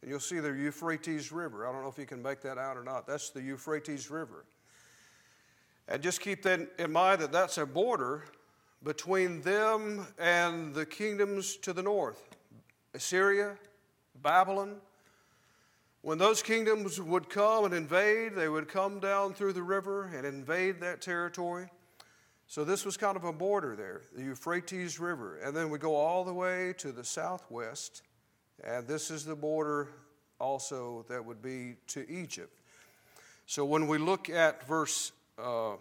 and 0.00 0.08
you'll 0.08 0.20
see 0.20 0.38
the 0.38 0.50
Euphrates 0.50 1.32
River. 1.32 1.66
I 1.66 1.72
don't 1.72 1.82
know 1.82 1.88
if 1.88 1.98
you 1.98 2.06
can 2.06 2.22
make 2.22 2.40
that 2.42 2.56
out 2.56 2.76
or 2.76 2.84
not. 2.84 3.04
That's 3.04 3.30
the 3.30 3.42
Euphrates 3.42 4.10
River. 4.10 4.44
And 5.88 6.00
just 6.00 6.20
keep 6.20 6.44
that 6.44 6.60
in 6.78 6.92
mind 6.92 7.20
that 7.20 7.32
that's 7.32 7.58
a 7.58 7.66
border 7.66 8.22
between 8.84 9.42
them 9.42 10.06
and 10.20 10.72
the 10.72 10.86
kingdoms 10.86 11.56
to 11.56 11.72
the 11.72 11.82
north 11.82 12.36
Assyria, 12.94 13.56
Babylon, 14.22 14.76
when 16.02 16.18
those 16.18 16.42
kingdoms 16.42 17.00
would 17.00 17.28
come 17.28 17.66
and 17.66 17.74
invade, 17.74 18.34
they 18.34 18.48
would 18.48 18.68
come 18.68 19.00
down 19.00 19.34
through 19.34 19.52
the 19.52 19.62
river 19.62 20.10
and 20.14 20.26
invade 20.26 20.80
that 20.80 21.02
territory. 21.02 21.68
So 22.46 22.64
this 22.64 22.84
was 22.84 22.96
kind 22.96 23.16
of 23.16 23.24
a 23.24 23.32
border 23.32 23.76
there, 23.76 24.02
the 24.16 24.22
Euphrates 24.22 24.98
River. 24.98 25.38
And 25.38 25.54
then 25.54 25.70
we 25.70 25.78
go 25.78 25.94
all 25.94 26.24
the 26.24 26.32
way 26.32 26.74
to 26.78 26.90
the 26.90 27.04
southwest, 27.04 28.02
and 28.64 28.88
this 28.88 29.10
is 29.10 29.24
the 29.24 29.36
border 29.36 29.88
also 30.40 31.04
that 31.08 31.24
would 31.24 31.42
be 31.42 31.76
to 31.88 32.10
Egypt. 32.10 32.58
So 33.46 33.64
when 33.64 33.86
we 33.86 33.98
look 33.98 34.30
at 34.30 34.66
verse, 34.66 35.12
uh, 35.38 35.74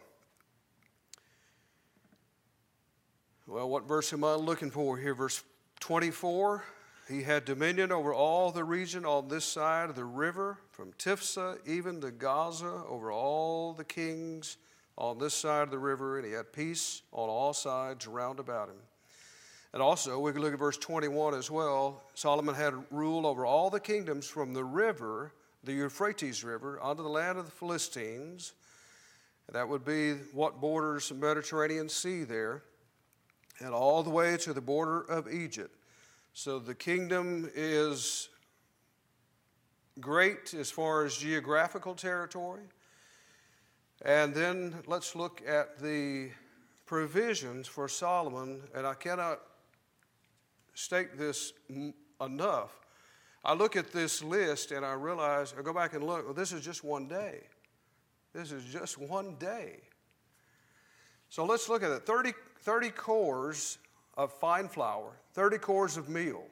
well, 3.47 3.69
what 3.69 3.87
verse 3.87 4.11
am 4.11 4.23
I 4.23 4.35
looking 4.35 4.69
for 4.69 4.97
here? 4.97 5.15
Verse 5.15 5.41
24. 5.79 6.63
He 7.09 7.23
had 7.23 7.43
dominion 7.43 7.91
over 7.91 8.13
all 8.13 8.51
the 8.51 8.63
region 8.63 9.03
on 9.03 9.29
this 9.29 9.43
side 9.43 9.89
of 9.89 9.95
the 9.95 10.05
river, 10.05 10.59
from 10.69 10.93
Tiphsah 10.93 11.57
even 11.65 11.99
to 12.01 12.11
Gaza, 12.11 12.83
over 12.87 13.11
all 13.11 13.73
the 13.73 13.83
kings 13.83 14.57
on 14.95 15.17
this 15.17 15.33
side 15.33 15.63
of 15.63 15.71
the 15.71 15.79
river, 15.79 16.17
and 16.17 16.25
he 16.27 16.33
had 16.33 16.53
peace 16.53 17.01
on 17.11 17.27
all 17.27 17.53
sides 17.53 18.05
round 18.05 18.39
about 18.39 18.69
him. 18.69 18.75
And 19.73 19.81
also, 19.81 20.19
we 20.19 20.31
can 20.31 20.41
look 20.41 20.53
at 20.53 20.59
verse 20.59 20.77
21 20.77 21.33
as 21.33 21.49
well. 21.49 22.03
Solomon 22.13 22.53
had 22.53 22.75
rule 22.91 23.25
over 23.25 23.43
all 23.43 23.71
the 23.71 23.79
kingdoms 23.79 24.27
from 24.27 24.53
the 24.53 24.63
river, 24.63 25.33
the 25.63 25.73
Euphrates 25.73 26.43
River, 26.43 26.79
onto 26.79 27.01
the 27.01 27.09
land 27.09 27.39
of 27.39 27.45
the 27.45 27.51
Philistines. 27.51 28.53
That 29.51 29.67
would 29.67 29.83
be 29.83 30.13
what 30.31 30.61
borders 30.61 31.09
the 31.09 31.15
Mediterranean 31.15 31.89
Sea 31.89 32.23
there, 32.23 32.61
and 33.59 33.73
all 33.73 34.03
the 34.03 34.11
way 34.11 34.37
to 34.37 34.53
the 34.53 34.61
border 34.61 35.01
of 35.01 35.27
Egypt. 35.27 35.75
So 36.33 36.59
the 36.59 36.75
kingdom 36.75 37.49
is 37.53 38.29
great 39.99 40.53
as 40.53 40.71
far 40.71 41.05
as 41.05 41.17
geographical 41.17 41.95
territory. 41.95 42.63
And 44.03 44.33
then 44.33 44.75
let's 44.87 45.15
look 45.15 45.41
at 45.45 45.79
the 45.79 46.29
provisions 46.85 47.67
for 47.67 47.87
Solomon, 47.87 48.61
and 48.73 48.87
I 48.87 48.93
cannot 48.93 49.41
state 50.73 51.17
this 51.17 51.53
enough. 52.21 52.79
I 53.43 53.53
look 53.53 53.75
at 53.75 53.91
this 53.91 54.23
list 54.23 54.71
and 54.71 54.85
I 54.85 54.93
realize, 54.93 55.53
I 55.57 55.61
go 55.61 55.73
back 55.73 55.93
and 55.93 56.03
look, 56.03 56.25
well, 56.25 56.33
this 56.33 56.51
is 56.51 56.63
just 56.63 56.83
one 56.83 57.07
day. 57.07 57.41
This 58.33 58.51
is 58.51 58.65
just 58.65 58.97
one 58.97 59.35
day. 59.35 59.81
So 61.29 61.45
let's 61.45 61.69
look 61.69 61.83
at 61.83 61.91
it 61.91 62.05
30, 62.05 62.33
30 62.61 62.89
cors 62.91 63.77
of 64.17 64.33
fine 64.33 64.67
flour, 64.67 65.11
30 65.39 65.57
cors 65.59 65.95
of 65.95 66.09
meal. 66.09 66.43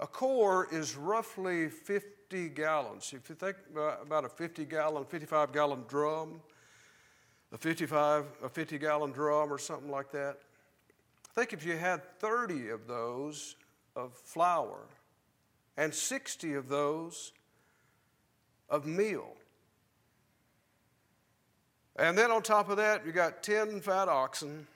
A 0.00 0.06
cor 0.08 0.66
is 0.72 0.96
roughly 0.96 1.68
50 1.68 2.48
gallons. 2.48 3.14
If 3.16 3.28
you 3.28 3.36
think 3.36 3.54
about 3.76 4.24
a 4.24 4.28
50 4.28 4.64
gallon, 4.64 5.04
55 5.04 5.52
gallon 5.52 5.84
drum, 5.86 6.40
a 7.52 7.56
55, 7.56 8.24
a 8.42 8.48
50 8.48 8.78
gallon 8.78 9.12
drum 9.12 9.52
or 9.52 9.58
something 9.58 9.92
like 9.92 10.10
that, 10.10 10.38
I 11.30 11.34
think 11.36 11.52
if 11.52 11.64
you 11.64 11.76
had 11.76 12.02
30 12.18 12.70
of 12.70 12.88
those 12.88 13.54
of 13.94 14.12
flour 14.12 14.88
and 15.76 15.94
60 15.94 16.54
of 16.54 16.68
those 16.68 17.32
of 18.68 18.86
meal, 18.86 19.36
and 21.94 22.18
then 22.18 22.32
on 22.32 22.42
top 22.42 22.70
of 22.70 22.76
that, 22.78 23.06
you 23.06 23.12
got 23.12 23.44
10 23.44 23.80
fat 23.82 24.08
oxen 24.08 24.66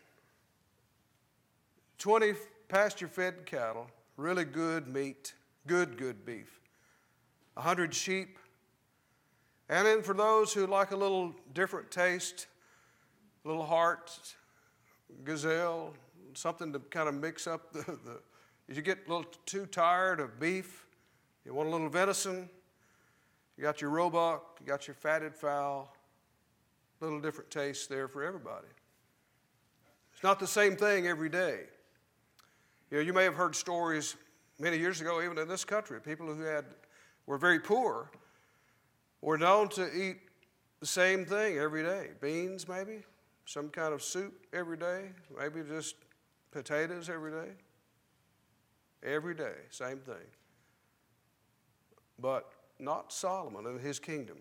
20 1.99 2.35
pasture 2.69 3.09
fed 3.09 3.47
cattle, 3.47 3.89
really 4.17 4.45
good 4.45 4.89
meat, 4.89 5.33
good, 5.67 5.97
good 5.97 6.25
beef, 6.25 6.61
100 7.55 7.95
sheep. 7.95 8.39
And 9.69 9.87
then 9.87 10.03
for 10.03 10.15
those 10.15 10.53
who 10.53 10.67
like 10.67 10.93
a 10.93 10.97
little 10.97 11.35
different 11.55 11.91
taste, 11.91 12.47
little 13.45 13.65
hart, 13.65 14.19
gazelle, 15.25 15.95
something 16.35 16.73
to 16.73 16.79
kind 16.79 17.09
of 17.09 17.15
mix 17.15 17.47
up 17.47 17.73
the, 17.73 17.83
the 17.83 18.21
if 18.69 18.77
you 18.77 18.83
get 18.83 18.99
a 19.07 19.09
little 19.09 19.31
too 19.47 19.65
tired 19.67 20.21
of 20.21 20.39
beef, 20.39 20.87
you 21.45 21.55
want 21.55 21.69
a 21.69 21.73
little 21.73 21.89
venison, 21.89 22.51
you 23.57 23.63
got 23.63 23.81
your 23.81 23.91
roebuck, 23.91 24.59
you 24.61 24.67
got 24.67 24.87
your 24.87 24.95
fatted 24.95 25.35
fowl, 25.35 25.97
a 27.01 27.05
little 27.05 27.21
different 27.21 27.51
taste 27.51 27.89
there 27.89 28.09
for 28.09 28.23
everybody. 28.23 28.67
It's 30.13 30.23
not 30.23 30.39
the 30.39 30.47
same 30.47 30.77
thing 30.77 31.07
every 31.07 31.31
day. 31.31 31.61
You 32.91 32.99
know, 32.99 33.03
you 33.03 33.13
may 33.13 33.25
have 33.25 33.35
heard 33.35 33.55
stories 33.55 34.17
many 34.59 34.79
years 34.79 35.01
ago, 35.01 35.23
even 35.23 35.39
in 35.39 35.49
this 35.49 35.65
country, 35.65 36.01
people 36.01 36.27
who 36.27 36.43
had 36.43 36.65
were 37.27 37.39
very 37.39 37.61
poor 37.61 38.11
were 39.21 39.37
known 39.37 39.69
to 39.69 39.87
eat 39.95 40.17
the 40.81 40.87
same 40.87 41.25
thing 41.25 41.59
every 41.59 41.83
day 41.83 42.09
beans, 42.21 42.67
maybe, 42.69 43.03
some 43.45 43.69
kind 43.69 43.93
of 43.93 44.03
soup 44.03 44.47
every 44.53 44.77
day, 44.77 45.11
maybe 45.39 45.63
just 45.63 45.97
potatoes 46.51 47.09
every 47.09 47.31
day. 47.31 47.53
Every 49.03 49.35
day, 49.35 49.55
same 49.71 49.99
thing. 49.99 50.27
But 52.19 52.51
not 52.81 53.13
Solomon 53.13 53.67
and 53.67 53.81
his 53.81 54.01
kingdom. 54.01 54.39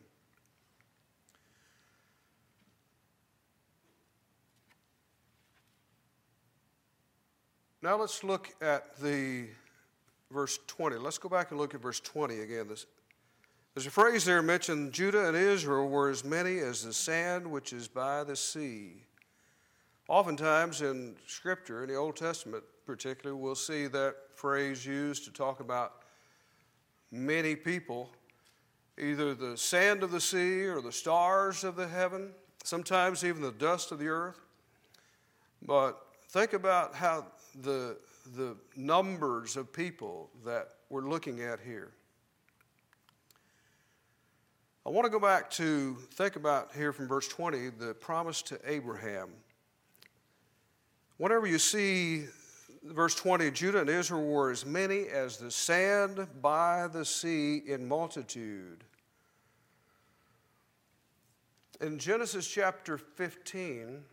Now 7.84 7.96
let's 7.96 8.24
look 8.24 8.50
at 8.60 9.00
the 9.00 9.46
verse 10.32 10.58
20. 10.66 10.96
Let's 10.98 11.20
go 11.20 11.30
back 11.30 11.52
and 11.52 11.60
look 11.60 11.76
at 11.76 11.82
verse 11.82 12.00
20 12.00 12.40
again. 12.40 12.68
There's 12.68 13.86
a 13.86 13.92
phrase 13.92 14.26
there 14.26 14.42
mentioned 14.42 14.94
Judah 14.94 15.28
and 15.28 15.38
Israel 15.38 15.88
were 15.88 16.10
as 16.10 16.24
many 16.24 16.58
as 16.58 16.84
the 16.84 16.92
sand 16.92 17.46
which 17.46 17.74
is 17.74 17.88
by 17.88 18.24
the 18.24 18.36
sea. 18.36 19.04
Oftentimes 20.08 20.82
in 20.82 21.16
Scripture, 21.28 21.84
in 21.84 21.90
the 21.90 21.96
Old 21.96 22.16
Testament 22.16 22.64
particularly, 22.88 23.40
we'll 23.40 23.54
see 23.54 23.86
that 23.88 24.16
phrase 24.34 24.84
used 24.84 25.26
to 25.26 25.32
talk 25.32 25.60
about 25.60 26.02
many 27.12 27.56
people, 27.56 28.10
either 28.98 29.36
the 29.36 29.56
sand 29.56 30.02
of 30.02 30.10
the 30.10 30.22
sea 30.22 30.66
or 30.66 30.82
the 30.82 30.92
stars 30.92 31.64
of 31.64 31.76
the 31.76 31.88
heaven, 31.88 32.32
sometimes 32.64 33.24
even 33.24 33.44
the 33.44 33.52
dust 33.52 33.92
of 33.92 34.00
the 34.00 34.08
earth. 34.08 34.40
But 35.62 36.02
think 36.30 36.54
about 36.54 36.96
how 36.96 37.26
the, 37.62 37.98
the 38.36 38.56
numbers 38.76 39.58
of 39.58 39.72
people 39.72 40.30
that 40.46 40.70
we're 40.90 41.08
looking 41.08 41.42
at 41.42 41.60
here. 41.60 41.92
I 44.86 44.90
want 44.90 45.06
to 45.06 45.12
go 45.12 45.20
back 45.20 45.50
to 45.52 45.96
think 46.14 46.38
about 46.38 46.74
here 46.74 46.94
from 46.94 47.08
verse 47.08 47.28
20 47.28 47.70
the 47.78 47.94
promise 47.94 48.42
to 48.44 48.60
Abraham. 48.66 49.30
Whenever 51.18 51.46
you 51.48 51.60
see 51.60 52.26
verse 52.84 53.16
20, 53.16 53.52
Judah 53.52 53.82
and 53.82 53.90
Israel 53.90 54.26
were 54.26 54.52
as 54.52 54.66
many 54.66 55.08
as 55.08 55.38
the 55.38 55.52
sand 55.52 56.26
by 56.42 56.88
the 56.88 57.04
sea 57.04 57.64
in 57.66 57.88
multitude. 57.88 58.84
In 61.82 62.00
Genesis 62.00 62.48
chapter 62.48 62.98
15, 62.98 64.04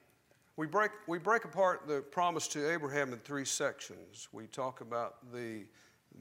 we 0.56 0.66
break, 0.66 0.90
we 1.08 1.18
break 1.18 1.44
apart 1.44 1.88
the 1.88 2.00
promise 2.00 2.46
to 2.48 2.72
Abraham 2.72 3.12
in 3.12 3.18
three 3.18 3.44
sections. 3.44 4.28
We 4.32 4.46
talk 4.46 4.80
about 4.80 5.32
the 5.32 5.64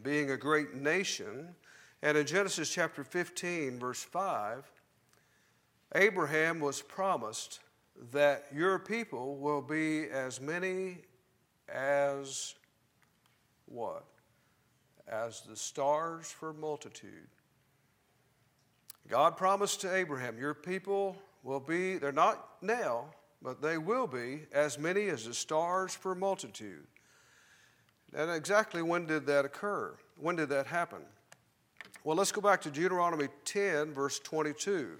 being 0.01 0.31
a 0.31 0.37
great 0.37 0.73
nation. 0.73 1.55
And 2.01 2.17
in 2.17 2.25
Genesis 2.25 2.69
chapter 2.69 3.03
15, 3.03 3.79
verse 3.79 4.01
5, 4.01 4.69
Abraham 5.95 6.59
was 6.59 6.81
promised 6.81 7.59
that 8.11 8.45
your 8.53 8.79
people 8.79 9.37
will 9.37 9.61
be 9.61 10.09
as 10.09 10.41
many 10.41 10.97
as 11.69 12.55
what? 13.67 14.05
As 15.07 15.41
the 15.41 15.55
stars 15.55 16.31
for 16.31 16.53
multitude. 16.53 17.27
God 19.07 19.37
promised 19.37 19.81
to 19.81 19.93
Abraham, 19.93 20.39
Your 20.39 20.53
people 20.53 21.17
will 21.43 21.59
be, 21.59 21.97
they're 21.97 22.11
not 22.11 22.47
now, 22.61 23.05
but 23.43 23.61
they 23.61 23.77
will 23.77 24.07
be 24.07 24.43
as 24.53 24.79
many 24.79 25.09
as 25.09 25.25
the 25.25 25.33
stars 25.33 25.93
for 25.93 26.15
multitude. 26.15 26.87
And 28.15 28.31
exactly 28.31 28.81
when 28.81 29.05
did 29.05 29.25
that 29.25 29.43
occur? 29.43 29.93
When 30.17 30.35
did 30.35 30.49
that 30.49 30.67
happen? 30.67 30.99
Well, 32.03 32.15
let's 32.15 32.31
go 32.31 32.41
back 32.41 32.61
to 32.61 32.71
Deuteronomy 32.71 33.27
10, 33.45 33.93
verse 33.93 34.19
22. 34.19 34.97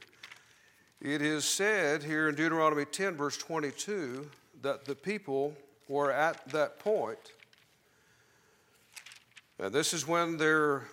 It 1.01 1.21
is 1.21 1.45
said 1.45 2.03
here 2.03 2.29
in 2.29 2.36
Deuteronomy 2.36 2.86
10, 2.86 3.15
verse 3.15 3.38
22, 3.38 4.29
that 4.62 4.86
the 4.86 4.95
people 4.95 5.53
were 5.88 6.12
at 6.12 6.47
that 6.49 6.79
point. 6.79 7.34
And 9.60 9.73
this 9.73 9.93
is 9.93 10.08
when 10.08 10.38
they're 10.38 10.84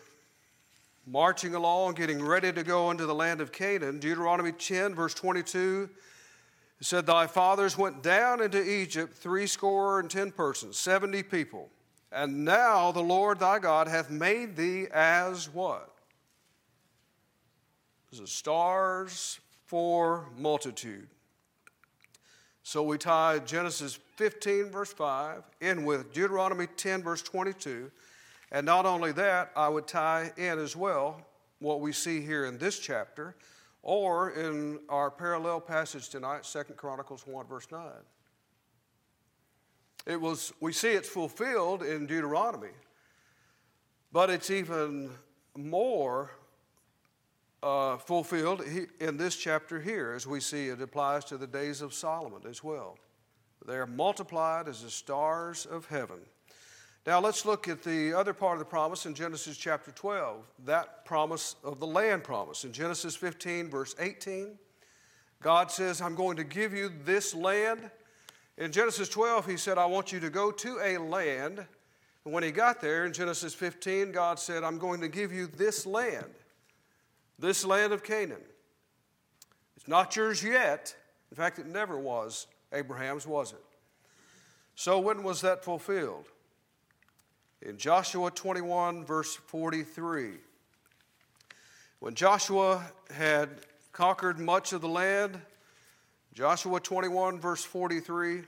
marching 1.07 1.55
along, 1.55 1.95
getting 1.95 2.23
ready 2.23 2.53
to 2.53 2.63
go 2.63 2.91
into 2.91 3.07
the 3.07 3.15
land 3.15 3.41
of 3.41 3.53
Canaan. 3.53 3.99
Deuteronomy 3.99 4.53
10, 4.53 4.95
verse 4.95 5.15
22, 5.15 5.89
it 6.81 6.87
said, 6.87 7.07
Thy 7.07 7.27
fathers 7.27 7.77
went 7.77 8.03
down 8.03 8.43
into 8.43 8.63
Egypt, 8.63 9.15
threescore 9.15 10.01
and 10.01 10.11
ten 10.11 10.33
persons, 10.33 10.79
seventy 10.79 11.23
people. 11.23 11.69
And 12.13 12.45
now 12.45 12.91
the 12.91 13.03
Lord 13.03 13.39
thy 13.39 13.59
God 13.59 13.87
hath 13.87 14.11
made 14.11 14.57
thee 14.57 14.87
as 14.93 15.49
what? 15.49 15.95
As 18.11 18.19
the 18.19 18.27
stars 18.27 19.39
for 19.67 20.27
multitude. 20.37 21.07
So 22.65 22.83
we 22.83 22.99
tie 22.99 23.39
Genesis 23.39 23.99
15, 24.17 24.71
verse 24.71 24.93
5, 24.93 25.43
in 25.61 25.85
with 25.85 26.13
Deuteronomy 26.13 26.67
10, 26.67 27.03
verse 27.03 27.23
22. 27.23 27.91
And 28.53 28.67
not 28.67 28.87
only 28.87 29.13
that, 29.13 29.53
I 29.55 29.69
would 29.69 29.87
tie 29.87 30.33
in 30.37 30.59
as 30.59 30.75
well 30.75 31.25
what 31.61 31.81
we 31.81 31.93
see 31.93 32.21
here 32.21 32.47
in 32.47 32.59
this 32.59 32.79
chapter 32.79 33.37
or 33.83 34.31
in 34.31 34.81
our 34.89 35.11
parallel 35.11 35.61
passage 35.61 36.09
tonight, 36.09 36.45
2 36.45 36.75
Chronicles 36.75 37.27
1, 37.27 37.47
verse 37.47 37.67
9. 37.71 37.83
It 40.07 40.21
was, 40.21 40.53
we 40.61 40.73
see 40.73 40.89
it's 40.89 41.09
fulfilled 41.09 41.83
in 41.83 42.07
Deuteronomy, 42.07 42.73
but 44.13 44.31
it's 44.31 44.51
even 44.51 45.11
more 45.57 46.31
uh, 47.63 47.99
fulfilled 47.99 48.63
in 49.01 49.17
this 49.17 49.37
chapter 49.37 49.81
here, 49.81 50.13
as 50.13 50.27
we 50.27 50.41
see 50.41 50.69
it 50.69 50.81
applies 50.81 51.25
to 51.27 51.37
the 51.37 51.47
days 51.47 51.83
of 51.83 51.93
Solomon 51.93 52.43
as 52.49 52.65
well. 52.65 52.99
They 53.67 53.77
are 53.77 53.87
multiplied 53.87 54.69
as 54.69 54.83
the 54.83 54.91
stars 54.91 55.67
of 55.67 55.87
heaven. 55.87 56.21
Now 57.07 57.21
let's 57.21 57.47
look 57.47 57.67
at 57.69 57.83
the 57.83 58.13
other 58.13 58.35
part 58.35 58.55
of 58.55 58.59
the 58.59 58.65
promise 58.65 59.07
in 59.07 59.15
Genesis 59.15 59.57
chapter 59.57 59.91
12, 59.91 60.45
that 60.67 61.05
promise 61.05 61.57
of 61.65 61.81
the 61.81 61.87
land 61.87 62.25
promise. 62.25 62.65
In 62.65 62.73
Genesis 62.73 63.17
15, 63.17 63.71
verse 63.71 63.95
18, 63.99 64.59
God 65.43 65.71
says, 65.71 66.03
I'm 66.03 66.15
going 66.15 66.37
to 66.37 66.45
give 66.45 66.75
you 66.75 66.91
this 67.05 67.35
land. 67.35 67.91
In 68.59 68.71
Genesis 68.71 69.09
12, 69.09 69.47
he 69.47 69.57
said, 69.57 69.79
I 69.79 69.87
want 69.87 70.13
you 70.13 70.21
to 70.21 70.31
go 70.31 70.51
to 70.51 70.79
a 70.83 70.99
land. 70.99 71.65
And 72.25 72.35
when 72.35 72.43
he 72.43 72.51
got 72.51 72.83
there 72.83 73.07
in 73.07 73.15
Genesis 73.15 73.55
15, 73.55 74.13
God 74.13 74.39
said, 74.39 74.63
I'm 74.63 74.79
going 74.79 75.01
to 75.01 75.09
give 75.09 75.33
you 75.33 75.47
this 75.47 75.87
land 75.87 76.27
this 77.41 77.65
land 77.65 77.93
of 77.93 78.05
Canaan. 78.05 78.43
It's 79.77 79.89
not 79.89 80.15
yours 80.15 80.45
yet. 80.45 80.95
In 81.31 81.37
fact, 81.37 81.59
it 81.59 81.67
never 81.67 81.99
was 81.99 82.47
Abraham's, 82.73 83.27
was 83.27 83.53
it? 83.53 83.65
So, 84.75 84.99
when 84.99 85.23
was 85.23 85.41
that 85.41 85.65
fulfilled? 85.65 86.27
In 87.63 87.77
Joshua 87.77 88.31
21, 88.31 89.05
verse 89.05 89.37
43. 89.37 90.31
When 91.99 92.15
Joshua 92.15 92.91
had 93.15 93.51
conquered 93.93 94.39
much 94.39 94.73
of 94.73 94.81
the 94.81 94.89
land, 94.89 95.39
Joshua 96.33 96.81
21, 96.81 97.39
verse 97.39 97.63
43, 97.63 98.45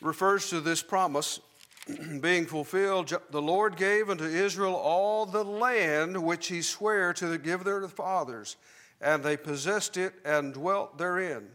refers 0.00 0.48
to 0.48 0.62
this 0.62 0.82
promise 0.82 1.40
being 2.20 2.46
fulfilled, 2.46 3.12
the 3.30 3.42
Lord 3.42 3.76
gave 3.76 4.08
unto 4.08 4.24
Israel 4.24 4.74
all 4.74 5.26
the 5.26 5.44
land 5.44 6.16
which 6.16 6.46
he 6.46 6.62
sware 6.62 7.12
to 7.12 7.36
give 7.36 7.64
their 7.64 7.86
fathers, 7.86 8.56
and 8.98 9.22
they 9.22 9.36
possessed 9.36 9.98
it 9.98 10.14
and 10.24 10.54
dwelt 10.54 10.96
therein. 10.96 11.50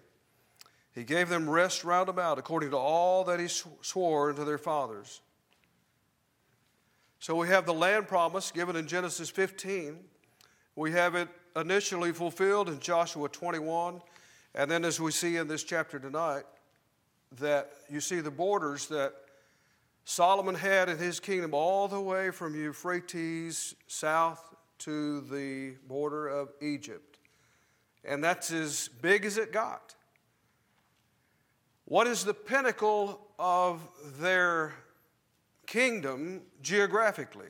He 1.00 1.06
gave 1.06 1.30
them 1.30 1.50
rest 1.50 1.86
round 1.86 2.10
about, 2.10 2.40
according 2.40 2.72
to 2.72 2.78
all 2.78 3.24
that 3.24 3.40
he 3.40 3.48
swore 3.48 4.32
unto 4.32 4.44
their 4.44 4.58
fathers. 4.58 5.22
So 7.20 7.38
we 7.38 7.48
have 7.48 7.66
the 7.66 7.74
land 7.74 8.10
promise 8.10 8.52
given 8.52 8.76
in 8.76 8.86
Genesis 8.86 9.30
15. 9.30 9.98
We 10.76 10.92
have 10.92 11.16
it 11.16 11.30
initially 11.56 12.12
fulfilled 12.12 12.68
in 12.68 12.82
Joshua 12.82 13.30
21. 13.30 14.02
And 14.56 14.70
then, 14.70 14.84
as 14.84 15.00
we 15.00 15.12
see 15.12 15.38
in 15.38 15.48
this 15.48 15.64
chapter 15.64 16.00
tonight, 16.00 16.44
that 17.40 17.72
you 17.90 18.02
see 18.02 18.20
the 18.20 18.30
borders 18.30 18.88
that 18.88 19.14
Solomon 20.04 20.56
had 20.56 20.90
in 20.90 20.98
his 20.98 21.22
kingdom 21.22 21.54
all 21.54 21.88
the 21.88 22.02
way 22.02 22.30
from 22.30 22.56
Euphrates 22.56 23.74
south 23.88 24.54
to 24.80 25.22
the 25.22 25.76
border 25.88 26.28
of 26.28 26.50
Egypt. 26.62 27.20
And 28.04 28.22
that's 28.22 28.52
as 28.52 28.90
big 29.02 29.24
as 29.24 29.38
it 29.38 29.54
got. 29.54 29.96
What 31.90 32.06
is 32.06 32.24
the 32.24 32.36
pinnacle 32.36 33.20
of 33.40 33.82
their 34.20 34.76
kingdom 35.66 36.44
geographically? 36.62 37.50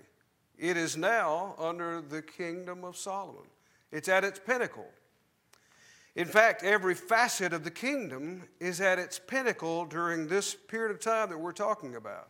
It 0.58 0.78
is 0.78 0.96
now 0.96 1.56
under 1.60 2.00
the 2.00 2.22
kingdom 2.22 2.86
of 2.86 2.96
Solomon. 2.96 3.44
It's 3.92 4.08
at 4.08 4.24
its 4.24 4.40
pinnacle. 4.40 4.88
In 6.16 6.26
fact, 6.26 6.64
every 6.64 6.96
facet 6.96 7.52
of 7.52 7.66
the 7.66 7.70
kingdom 7.70 8.44
is 8.62 8.80
at 8.80 8.98
its 8.98 9.20
pinnacle 9.20 9.84
during 9.84 10.30
this 10.30 10.56
period 10.56 10.92
of 10.94 11.02
time 11.02 11.28
that 11.32 11.38
we're 11.38 11.52
talking 11.52 11.96
about. 11.96 12.30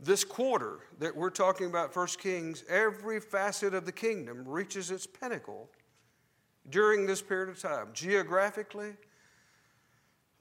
This 0.00 0.24
quarter 0.24 0.80
that 0.98 1.14
we're 1.14 1.30
talking 1.30 1.68
about, 1.68 1.94
First 1.94 2.18
Kings, 2.18 2.64
every 2.68 3.20
facet 3.20 3.72
of 3.72 3.86
the 3.86 3.92
kingdom 3.92 4.42
reaches 4.48 4.90
its 4.90 5.06
pinnacle 5.06 5.70
during 6.68 7.06
this 7.06 7.22
period 7.22 7.50
of 7.50 7.60
time. 7.60 7.90
Geographically, 7.92 8.96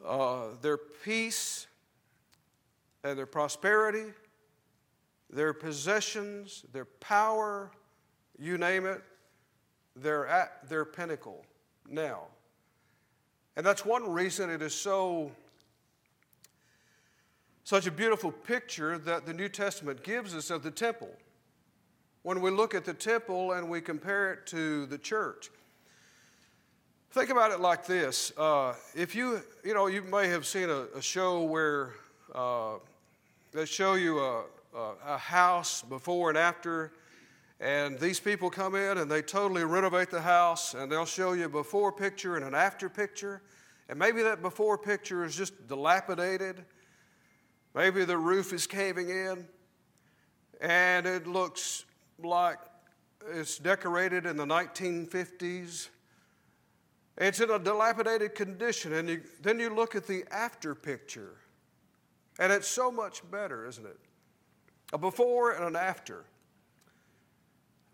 uh, 0.06 0.48
their 0.62 0.78
peace 0.78 1.68
and 3.04 3.18
their 3.18 3.26
prosperity, 3.26 4.14
their 5.30 5.54
possessions, 5.54 6.66
their 6.74 6.86
power, 6.86 7.72
you 8.38 8.58
name 8.58 8.86
it, 8.86 9.02
they're 9.96 10.28
at 10.28 10.68
their 10.70 10.86
pinnacle 10.86 11.46
now. 11.90 12.24
And 13.56 13.66
that's 13.66 13.84
one 13.84 14.12
reason 14.12 14.50
it 14.50 14.62
is 14.62 14.74
so 14.74 15.32
such 17.64 17.86
a 17.86 17.92
beautiful 17.92 18.32
picture 18.32 18.98
that 18.98 19.26
the 19.26 19.34
New 19.34 19.50
Testament 19.50 20.02
gives 20.02 20.34
us 20.34 20.50
of 20.50 20.64
the 20.64 20.72
temple. 20.72 21.10
When 22.22 22.40
we 22.40 22.50
look 22.50 22.74
at 22.74 22.86
the 22.86 22.94
temple 22.94 23.52
and 23.52 23.70
we 23.70 23.82
compare 23.82 24.32
it 24.32 24.46
to 24.48 24.86
the 24.86 24.98
church, 24.98 25.50
think 27.12 27.30
about 27.30 27.52
it 27.52 27.60
like 27.60 27.86
this. 27.86 28.32
Uh, 28.38 28.74
if 28.96 29.16
you, 29.16 29.42
you 29.64 29.74
know, 29.74 29.88
you 29.88 30.02
may 30.02 30.28
have 30.28 30.46
seen 30.46 30.70
a, 30.70 30.86
a 30.96 31.02
show 31.02 31.44
where 31.44 31.94
uh, 32.34 32.76
they 33.54 33.66
show 33.66 33.96
you 33.96 34.20
a, 34.20 34.44
a, 34.76 34.94
a 35.06 35.18
house 35.18 35.82
before 35.82 36.30
and 36.30 36.38
after, 36.38 36.94
and 37.60 38.00
these 38.00 38.20
people 38.20 38.50
come 38.50 38.76
in 38.76 38.98
and 39.00 39.10
they 39.10 39.22
totally 39.22 39.64
renovate 39.64 40.12
the 40.12 40.22
house, 40.22 40.74
and 40.74 40.92
they'll 40.92 41.06
show 41.06 41.34
you 41.34 41.46
a 41.46 41.50
before 41.50 41.92
picture 41.92 42.36
and 42.36 42.46
an 42.46 42.54
after 42.54 42.90
picture. 42.90 43.42
And 43.90 43.98
maybe 43.98 44.22
that 44.24 44.42
before 44.42 44.78
picture 44.78 45.24
is 45.24 45.36
just 45.36 45.68
dilapidated 45.68 46.66
Maybe 47.78 48.06
the 48.06 48.18
roof 48.18 48.54
is 48.54 48.66
caving 48.66 49.12
in 49.12 49.48
and 50.60 51.06
it 51.06 51.28
looks 51.28 51.86
like 52.18 52.58
it's 53.32 53.60
decorated 53.60 54.26
in 54.26 54.36
the 54.36 54.48
1950s. 54.48 55.90
It's 57.18 57.40
in 57.40 57.50
a 57.50 57.60
dilapidated 57.60 58.36
condition. 58.36 58.94
And 58.94 59.10
you, 59.10 59.22
then 59.42 59.60
you 59.60 59.74
look 59.74 59.96
at 59.96 60.06
the 60.06 60.24
after 60.32 60.76
picture, 60.76 61.36
and 62.40 62.54
it's 62.54 62.68
so 62.68 62.92
much 62.92 63.30
better, 63.32 63.68
isn't 63.68 63.86
it? 63.86 64.00
A 64.94 64.98
before 64.98 65.52
and 65.52 65.66
an 65.66 65.76
after. 65.76 66.26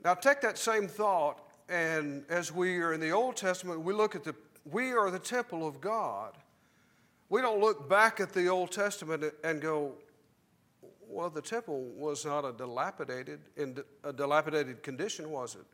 Now, 0.04 0.14
take 0.14 0.42
that 0.42 0.58
same 0.58 0.88
thought, 0.88 1.40
and 1.70 2.26
as 2.30 2.52
we 2.52 2.78
are 2.80 2.94
in 2.94 3.00
the 3.00 3.12
Old 3.12 3.38
Testament, 3.38 3.82
we 3.82 3.94
look 3.94 4.16
at 4.16 4.24
the, 4.26 4.36
we 4.70 4.92
are 4.92 5.10
the 5.10 5.20
temple 5.20 5.66
of 5.66 5.80
God. 5.80 6.38
We 7.30 7.42
don't 7.42 7.62
look 7.62 7.90
back 7.90 8.20
at 8.20 8.34
the 8.34 8.48
Old 8.48 8.72
Testament 8.72 9.24
and 9.46 9.62
go, 9.62 9.94
well, 11.08 11.30
the 11.30 11.42
temple 11.42 11.84
was 11.96 12.26
not 12.26 12.44
a 12.44 12.52
dilapidated, 12.52 13.40
in 13.56 13.78
a 14.04 14.12
dilapidated 14.12 14.84
condition, 14.84 15.32
was 15.32 15.56
it? 15.56 15.66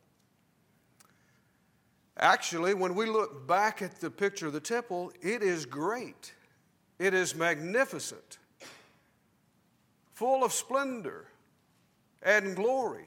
Actually, 2.20 2.74
when 2.74 2.96
we 2.96 3.06
look 3.06 3.48
back 3.48 3.82
at 3.82 4.00
the 4.02 4.12
picture 4.12 4.48
of 4.48 4.54
the 4.54 4.60
temple, 4.60 5.12
it 5.22 5.42
is 5.42 5.66
great. 5.66 6.34
It 7.00 7.14
is 7.14 7.34
magnificent, 7.34 8.40
full 10.14 10.44
of 10.44 10.52
splendor 10.52 11.28
and 12.22 12.58
glory. 12.58 13.06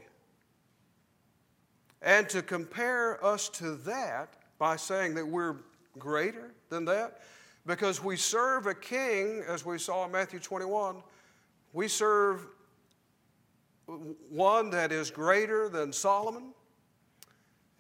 And 2.00 2.26
to 2.30 2.40
compare 2.40 3.22
us 3.24 3.50
to 3.50 3.72
that 3.76 4.34
by 4.58 4.76
saying 4.76 5.14
that 5.16 5.26
we're 5.26 5.56
greater 5.98 6.54
than 6.70 6.86
that, 6.86 7.20
because 7.66 8.02
we 8.02 8.16
serve 8.16 8.66
a 8.66 8.74
king, 8.74 9.44
as 9.46 9.64
we 9.64 9.76
saw 9.76 10.06
in 10.06 10.12
Matthew 10.12 10.40
21, 10.40 11.02
we 11.74 11.86
serve 11.86 12.46
one 14.30 14.70
that 14.70 14.90
is 14.90 15.10
greater 15.10 15.68
than 15.68 15.92
Solomon. 15.92 16.54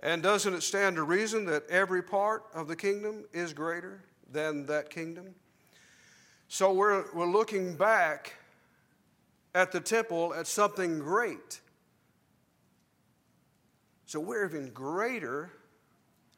And 0.02 0.22
doesn't 0.22 0.52
it 0.52 0.62
stand 0.62 0.96
to 0.96 1.04
reason 1.04 1.44
that 1.46 1.68
every 1.70 2.02
part 2.02 2.44
of 2.54 2.66
the 2.66 2.74
kingdom 2.74 3.24
is 3.32 3.52
greater 3.52 4.02
than 4.30 4.66
that 4.66 4.90
kingdom? 4.90 5.34
So 6.48 6.72
we're, 6.72 7.04
we're 7.14 7.30
looking 7.30 7.76
back 7.76 8.34
at 9.54 9.70
the 9.70 9.80
temple 9.80 10.34
at 10.34 10.46
something 10.46 10.98
great. 10.98 11.60
So 14.06 14.18
we're 14.20 14.44
even 14.44 14.70
greater, 14.70 15.50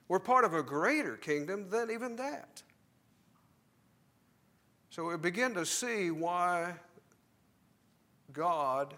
we're 0.08 0.20
part 0.20 0.44
of 0.44 0.54
a 0.54 0.62
greater 0.62 1.16
kingdom 1.16 1.70
than 1.70 1.90
even 1.90 2.16
that. 2.16 2.62
So 4.90 5.08
we 5.08 5.16
begin 5.16 5.54
to 5.54 5.66
see 5.66 6.12
why 6.12 6.74
God, 8.32 8.94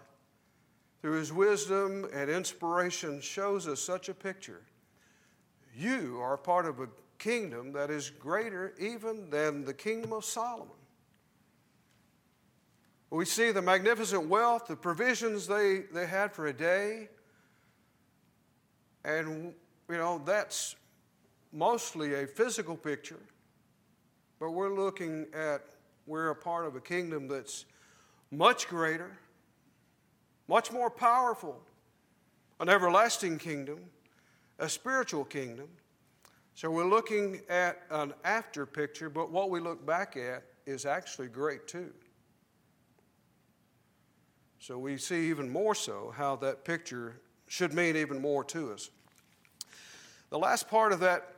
through 1.01 1.17
his 1.17 1.31
wisdom 1.31 2.07
and 2.13 2.29
inspiration, 2.29 3.21
shows 3.21 3.67
us 3.67 3.79
such 3.79 4.09
a 4.09 4.13
picture. 4.13 4.61
You 5.75 6.19
are 6.21 6.37
part 6.37 6.65
of 6.65 6.79
a 6.79 6.87
kingdom 7.19 7.73
that 7.73 7.89
is 7.89 8.09
greater 8.09 8.73
even 8.79 9.29
than 9.29 9.65
the 9.65 9.73
kingdom 9.73 10.13
of 10.13 10.25
Solomon. 10.25 10.73
We 13.09 13.25
see 13.25 13.51
the 13.51 13.61
magnificent 13.61 14.27
wealth, 14.27 14.67
the 14.67 14.75
provisions 14.75 15.47
they, 15.47 15.83
they 15.93 16.05
had 16.05 16.33
for 16.33 16.47
a 16.47 16.53
day. 16.53 17.09
And, 19.05 19.53
you 19.89 19.97
know, 19.97 20.21
that's 20.25 20.75
mostly 21.53 22.15
a 22.15 22.27
physical 22.27 22.75
picture. 22.75 23.19
But 24.39 24.51
we're 24.51 24.73
looking 24.73 25.27
at 25.33 25.63
we're 26.05 26.29
a 26.29 26.35
part 26.35 26.65
of 26.65 26.75
a 26.75 26.81
kingdom 26.81 27.27
that's 27.27 27.65
much 28.31 28.67
greater, 28.67 29.17
much 30.47 30.71
more 30.71 30.89
powerful, 30.89 31.61
an 32.59 32.69
everlasting 32.69 33.37
kingdom, 33.37 33.79
a 34.59 34.69
spiritual 34.69 35.25
kingdom. 35.25 35.67
So 36.55 36.71
we're 36.71 36.89
looking 36.89 37.41
at 37.49 37.83
an 37.91 38.13
after 38.23 38.65
picture, 38.65 39.09
but 39.09 39.31
what 39.31 39.49
we 39.49 39.59
look 39.59 39.85
back 39.85 40.17
at 40.17 40.43
is 40.65 40.85
actually 40.85 41.27
great 41.27 41.67
too. 41.67 41.91
So 44.59 44.77
we 44.77 44.97
see 44.97 45.29
even 45.29 45.49
more 45.49 45.75
so 45.75 46.13
how 46.15 46.35
that 46.37 46.65
picture 46.65 47.19
should 47.47 47.73
mean 47.73 47.95
even 47.95 48.19
more 48.19 48.43
to 48.45 48.73
us. 48.73 48.89
The 50.29 50.39
last 50.39 50.67
part 50.67 50.91
of 50.91 50.99
that 51.01 51.35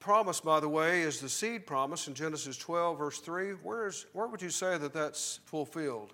promise, 0.00 0.40
by 0.40 0.58
the 0.58 0.68
way, 0.68 1.02
is 1.02 1.20
the 1.20 1.28
seed 1.28 1.66
promise 1.66 2.08
in 2.08 2.14
Genesis 2.14 2.56
12, 2.56 2.98
verse 2.98 3.18
3. 3.20 3.50
Where, 3.62 3.86
is, 3.86 4.06
where 4.12 4.26
would 4.26 4.42
you 4.42 4.50
say 4.50 4.78
that 4.78 4.92
that's 4.92 5.40
fulfilled? 5.44 6.12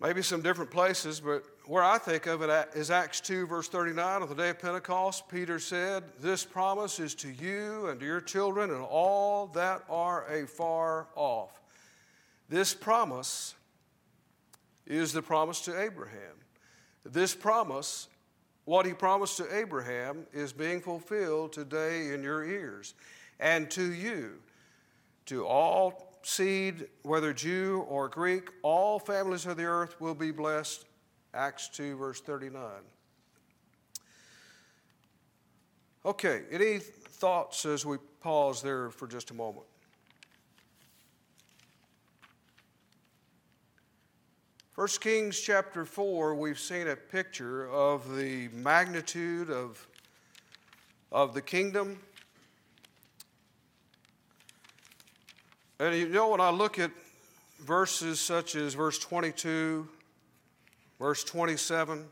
Maybe 0.00 0.22
some 0.22 0.42
different 0.42 0.70
places, 0.70 1.18
but 1.18 1.44
where 1.66 1.82
I 1.82 1.98
think 1.98 2.26
of 2.26 2.40
it 2.42 2.68
is 2.74 2.88
Acts 2.88 3.20
2, 3.20 3.48
verse 3.48 3.66
39. 3.66 4.22
On 4.22 4.28
the 4.28 4.34
day 4.34 4.50
of 4.50 4.60
Pentecost, 4.60 5.28
Peter 5.28 5.58
said, 5.58 6.04
This 6.20 6.44
promise 6.44 7.00
is 7.00 7.16
to 7.16 7.28
you 7.28 7.88
and 7.88 7.98
to 7.98 8.06
your 8.06 8.20
children 8.20 8.70
and 8.70 8.80
all 8.80 9.48
that 9.48 9.82
are 9.90 10.24
afar 10.28 11.08
off. 11.16 11.60
This 12.48 12.74
promise 12.74 13.56
is 14.86 15.12
the 15.12 15.20
promise 15.20 15.62
to 15.62 15.80
Abraham. 15.80 16.36
This 17.04 17.34
promise 17.34 18.06
what 18.66 18.86
he 18.86 18.92
promised 18.92 19.38
to 19.38 19.56
Abraham 19.56 20.26
is 20.32 20.52
being 20.52 20.80
fulfilled 20.80 21.52
today 21.52 22.12
in 22.12 22.22
your 22.22 22.44
ears 22.44 22.94
and 23.40 23.68
to 23.70 23.92
you, 23.92 24.34
to 25.26 25.44
all 25.44 26.07
seed, 26.22 26.88
whether 27.02 27.32
Jew 27.32 27.84
or 27.88 28.08
Greek, 28.08 28.48
all 28.62 28.98
families 28.98 29.46
of 29.46 29.56
the 29.56 29.64
earth 29.64 30.00
will 30.00 30.14
be 30.14 30.30
blessed. 30.30 30.84
Acts 31.34 31.68
2, 31.68 31.96
verse 31.96 32.20
39. 32.20 32.62
Okay, 36.04 36.42
any 36.50 36.78
thoughts 36.78 37.66
as 37.66 37.84
we 37.84 37.98
pause 38.20 38.62
there 38.62 38.90
for 38.90 39.06
just 39.06 39.30
a 39.30 39.34
moment? 39.34 39.66
1 44.78 44.86
Kings 45.00 45.40
chapter 45.40 45.84
4, 45.84 46.36
we've 46.36 46.58
seen 46.58 46.86
a 46.86 46.94
picture 46.94 47.68
of 47.68 48.16
the 48.16 48.46
magnitude 48.52 49.50
of, 49.50 49.88
of 51.10 51.34
the 51.34 51.42
kingdom. 51.42 51.98
And 55.80 55.94
you 55.94 56.08
know, 56.08 56.30
when 56.30 56.40
I 56.40 56.50
look 56.50 56.80
at 56.80 56.90
verses 57.60 58.18
such 58.18 58.56
as 58.56 58.74
verse 58.74 58.98
22, 58.98 59.86
verse 60.98 61.22
27, 61.22 62.04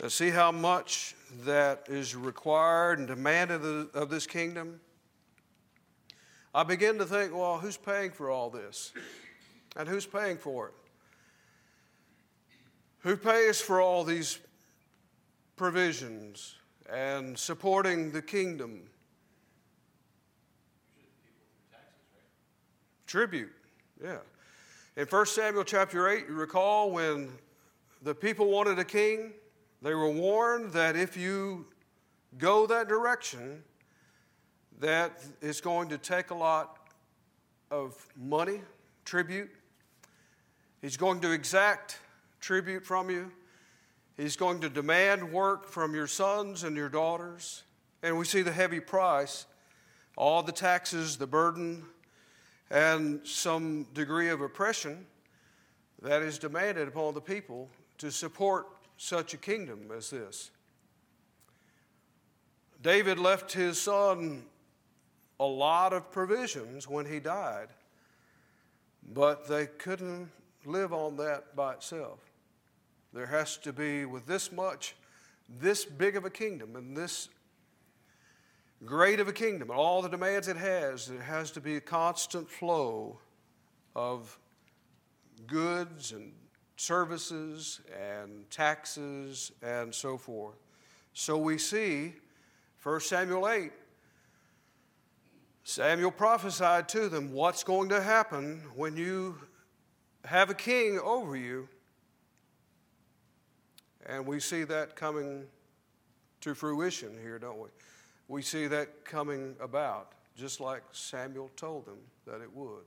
and 0.00 0.12
see 0.12 0.28
how 0.28 0.52
much 0.52 1.14
that 1.44 1.86
is 1.88 2.14
required 2.14 2.98
and 2.98 3.08
demanded 3.08 3.64
of, 3.64 3.94
of 3.94 4.10
this 4.10 4.26
kingdom, 4.26 4.78
I 6.54 6.64
begin 6.64 6.98
to 6.98 7.06
think, 7.06 7.34
well, 7.34 7.58
who's 7.58 7.78
paying 7.78 8.10
for 8.10 8.30
all 8.30 8.50
this? 8.50 8.92
And 9.74 9.88
who's 9.88 10.04
paying 10.04 10.36
for 10.36 10.68
it? 10.68 10.74
Who 13.00 13.16
pays 13.16 13.60
for 13.60 13.80
all 13.80 14.04
these 14.04 14.38
provisions 15.56 16.56
and 16.92 17.38
supporting 17.38 18.12
the 18.12 18.22
kingdom? 18.22 18.82
Tribute, 23.14 23.52
yeah. 24.02 24.16
In 24.96 25.06
1 25.06 25.26
Samuel 25.26 25.62
chapter 25.62 26.08
8, 26.08 26.24
you 26.26 26.34
recall 26.34 26.90
when 26.90 27.30
the 28.02 28.12
people 28.12 28.50
wanted 28.50 28.76
a 28.80 28.84
king, 28.84 29.34
they 29.82 29.94
were 29.94 30.10
warned 30.10 30.72
that 30.72 30.96
if 30.96 31.16
you 31.16 31.64
go 32.38 32.66
that 32.66 32.88
direction, 32.88 33.62
that 34.80 35.22
it's 35.40 35.60
going 35.60 35.90
to 35.90 35.96
take 35.96 36.30
a 36.30 36.34
lot 36.34 36.88
of 37.70 38.04
money, 38.16 38.62
tribute, 39.04 39.50
He's 40.82 40.96
going 40.96 41.20
to 41.20 41.30
exact 41.30 42.00
tribute 42.40 42.84
from 42.84 43.10
you. 43.10 43.30
He's 44.16 44.34
going 44.34 44.58
to 44.62 44.68
demand 44.68 45.32
work 45.32 45.68
from 45.68 45.94
your 45.94 46.08
sons 46.08 46.64
and 46.64 46.74
your 46.74 46.88
daughters. 46.88 47.62
And 48.02 48.18
we 48.18 48.24
see 48.24 48.42
the 48.42 48.50
heavy 48.50 48.80
price, 48.80 49.46
all 50.16 50.42
the 50.42 50.50
taxes, 50.50 51.16
the 51.16 51.28
burden. 51.28 51.84
And 52.70 53.20
some 53.26 53.84
degree 53.94 54.28
of 54.28 54.40
oppression 54.40 55.06
that 56.02 56.22
is 56.22 56.38
demanded 56.38 56.88
upon 56.88 57.14
the 57.14 57.20
people 57.20 57.68
to 57.98 58.10
support 58.10 58.66
such 58.96 59.34
a 59.34 59.36
kingdom 59.36 59.90
as 59.96 60.10
this. 60.10 60.50
David 62.82 63.18
left 63.18 63.52
his 63.52 63.80
son 63.80 64.44
a 65.40 65.44
lot 65.44 65.92
of 65.92 66.10
provisions 66.12 66.86
when 66.88 67.06
he 67.06 67.18
died, 67.18 67.68
but 69.12 69.48
they 69.48 69.66
couldn't 69.66 70.30
live 70.64 70.92
on 70.92 71.16
that 71.16 71.56
by 71.56 71.74
itself. 71.74 72.18
There 73.12 73.26
has 73.26 73.56
to 73.58 73.72
be, 73.72 74.04
with 74.04 74.26
this 74.26 74.52
much, 74.52 74.96
this 75.48 75.84
big 75.84 76.16
of 76.16 76.24
a 76.24 76.30
kingdom 76.30 76.76
and 76.76 76.96
this 76.96 77.28
great 78.84 79.20
of 79.20 79.28
a 79.28 79.32
kingdom 79.32 79.70
and 79.70 79.78
all 79.78 80.02
the 80.02 80.08
demands 80.08 80.48
it 80.48 80.56
has, 80.56 81.06
there 81.06 81.20
has 81.20 81.50
to 81.52 81.60
be 81.60 81.76
a 81.76 81.80
constant 81.80 82.50
flow 82.50 83.18
of 83.94 84.38
goods 85.46 86.12
and 86.12 86.32
services 86.76 87.80
and 87.98 88.50
taxes 88.50 89.52
and 89.62 89.94
so 89.94 90.16
forth. 90.16 90.56
So 91.12 91.36
we 91.38 91.58
see 91.58 92.14
1 92.82 93.00
Samuel 93.00 93.48
8 93.48 93.72
Samuel 95.66 96.10
prophesied 96.10 96.90
to 96.90 97.08
them 97.08 97.32
what's 97.32 97.64
going 97.64 97.88
to 97.88 98.02
happen 98.02 98.62
when 98.74 98.98
you 98.98 99.38
have 100.26 100.50
a 100.50 100.54
king 100.54 101.00
over 101.02 101.36
you. 101.36 101.68
And 104.04 104.26
we 104.26 104.40
see 104.40 104.64
that 104.64 104.94
coming 104.94 105.46
to 106.42 106.54
fruition 106.54 107.16
here, 107.22 107.38
don't 107.38 107.58
we? 107.58 107.68
We 108.28 108.42
see 108.42 108.66
that 108.68 109.04
coming 109.04 109.54
about, 109.60 110.12
just 110.36 110.60
like 110.60 110.82
Samuel 110.92 111.50
told 111.56 111.86
them 111.86 111.98
that 112.26 112.40
it 112.40 112.54
would. 112.54 112.84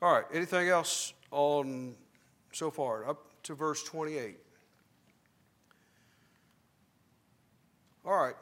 All 0.00 0.12
right, 0.12 0.24
anything 0.32 0.68
else 0.68 1.12
on 1.30 1.94
so 2.52 2.70
far? 2.70 3.08
Up 3.08 3.42
to 3.44 3.54
verse 3.54 3.82
28. 3.82 4.36
All 8.04 8.16
right, 8.16 8.36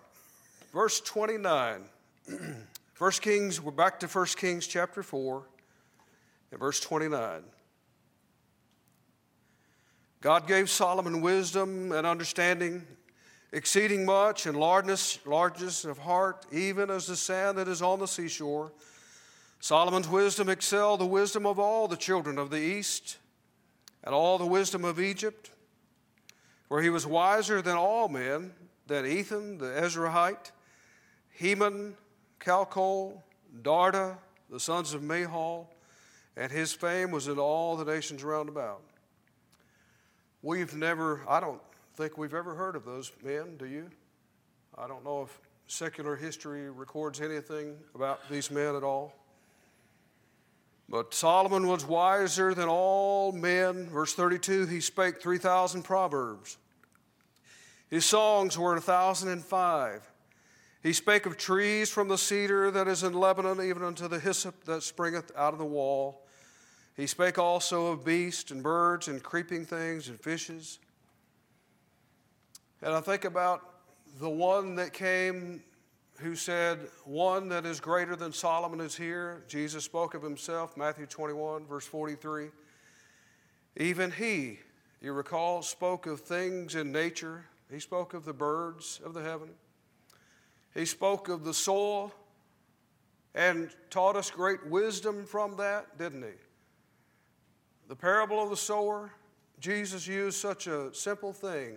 verse 0.72 1.00
29. 1.00 1.84
First 2.94 3.22
Kings, 3.22 3.60
we're 3.60 3.72
back 3.72 3.98
to 4.00 4.06
1 4.06 4.26
Kings 4.36 4.66
chapter 4.66 5.02
4 5.02 5.42
and 6.50 6.60
verse 6.60 6.80
29. 6.80 7.42
God 10.24 10.46
gave 10.46 10.70
Solomon 10.70 11.20
wisdom 11.20 11.92
and 11.92 12.06
understanding, 12.06 12.86
exceeding 13.52 14.06
much, 14.06 14.46
and 14.46 14.56
largeness, 14.56 15.18
largeness 15.26 15.84
of 15.84 15.98
heart, 15.98 16.46
even 16.50 16.88
as 16.88 17.06
the 17.06 17.14
sand 17.14 17.58
that 17.58 17.68
is 17.68 17.82
on 17.82 17.98
the 17.98 18.06
seashore. 18.06 18.72
Solomon's 19.60 20.08
wisdom 20.08 20.48
excelled 20.48 21.00
the 21.00 21.06
wisdom 21.06 21.44
of 21.44 21.58
all 21.58 21.88
the 21.88 21.96
children 21.98 22.38
of 22.38 22.48
the 22.48 22.58
East 22.58 23.18
and 24.02 24.14
all 24.14 24.38
the 24.38 24.46
wisdom 24.46 24.82
of 24.82 24.98
Egypt, 24.98 25.50
for 26.68 26.80
he 26.80 26.88
was 26.88 27.06
wiser 27.06 27.60
than 27.60 27.76
all 27.76 28.08
men 28.08 28.54
than 28.86 29.04
Ethan 29.04 29.58
the 29.58 29.66
Ezrahite, 29.66 30.52
Heman, 31.32 31.98
Calcol, 32.40 33.20
Darda, 33.60 34.16
the 34.48 34.58
sons 34.58 34.94
of 34.94 35.02
Mahol, 35.02 35.66
and 36.34 36.50
his 36.50 36.72
fame 36.72 37.10
was 37.10 37.28
in 37.28 37.38
all 37.38 37.76
the 37.76 37.84
nations 37.84 38.24
round 38.24 38.48
about. 38.48 38.80
We've 40.44 40.76
never, 40.76 41.22
I 41.26 41.40
don't 41.40 41.62
think 41.96 42.18
we've 42.18 42.34
ever 42.34 42.54
heard 42.54 42.76
of 42.76 42.84
those 42.84 43.10
men, 43.22 43.56
do 43.56 43.64
you? 43.64 43.88
I 44.76 44.86
don't 44.86 45.02
know 45.02 45.22
if 45.22 45.40
secular 45.68 46.16
history 46.16 46.70
records 46.70 47.22
anything 47.22 47.78
about 47.94 48.20
these 48.28 48.50
men 48.50 48.76
at 48.76 48.82
all. 48.82 49.14
But 50.86 51.14
Solomon 51.14 51.66
was 51.66 51.86
wiser 51.86 52.52
than 52.52 52.68
all 52.68 53.32
men. 53.32 53.88
Verse 53.88 54.12
32 54.12 54.66
he 54.66 54.80
spake 54.80 55.22
3,000 55.22 55.82
proverbs. 55.82 56.58
His 57.88 58.04
songs 58.04 58.58
were 58.58 58.76
a 58.76 58.82
thousand 58.82 59.30
and 59.30 59.42
five. 59.42 60.06
He 60.82 60.92
spake 60.92 61.24
of 61.24 61.38
trees 61.38 61.88
from 61.88 62.08
the 62.08 62.18
cedar 62.18 62.70
that 62.70 62.86
is 62.86 63.02
in 63.02 63.14
Lebanon, 63.14 63.62
even 63.62 63.82
unto 63.82 64.08
the 64.08 64.20
hyssop 64.20 64.64
that 64.64 64.82
springeth 64.82 65.32
out 65.38 65.54
of 65.54 65.58
the 65.58 65.64
wall. 65.64 66.20
He 66.96 67.06
spake 67.06 67.38
also 67.38 67.86
of 67.86 68.04
beasts 68.04 68.50
and 68.50 68.62
birds 68.62 69.08
and 69.08 69.22
creeping 69.22 69.64
things 69.64 70.08
and 70.08 70.20
fishes. 70.20 70.78
And 72.82 72.94
I 72.94 73.00
think 73.00 73.24
about 73.24 73.62
the 74.20 74.30
one 74.30 74.76
that 74.76 74.92
came 74.92 75.62
who 76.18 76.36
said, 76.36 76.78
One 77.04 77.48
that 77.48 77.66
is 77.66 77.80
greater 77.80 78.14
than 78.14 78.32
Solomon 78.32 78.80
is 78.80 78.96
here. 78.96 79.42
Jesus 79.48 79.84
spoke 79.84 80.14
of 80.14 80.22
himself, 80.22 80.76
Matthew 80.76 81.06
21, 81.06 81.66
verse 81.66 81.86
43. 81.86 82.48
Even 83.76 84.12
he, 84.12 84.60
you 85.00 85.12
recall, 85.12 85.62
spoke 85.62 86.06
of 86.06 86.20
things 86.20 86.76
in 86.76 86.92
nature 86.92 87.46
he 87.70 87.80
spoke 87.80 88.14
of 88.14 88.24
the 88.24 88.32
birds 88.32 89.00
of 89.04 89.14
the 89.14 89.22
heaven. 89.22 89.50
He 90.74 90.84
spoke 90.84 91.28
of 91.28 91.44
the 91.44 91.54
soil 91.54 92.12
and 93.34 93.70
taught 93.90 94.16
us 94.16 94.30
great 94.30 94.64
wisdom 94.66 95.24
from 95.26 95.56
that, 95.56 95.98
didn't 95.98 96.22
he? 96.22 96.34
The 97.88 97.96
parable 97.96 98.42
of 98.42 98.50
the 98.50 98.56
sower, 98.56 99.10
Jesus 99.60 100.06
used 100.06 100.38
such 100.38 100.66
a 100.66 100.92
simple 100.94 101.32
thing. 101.32 101.76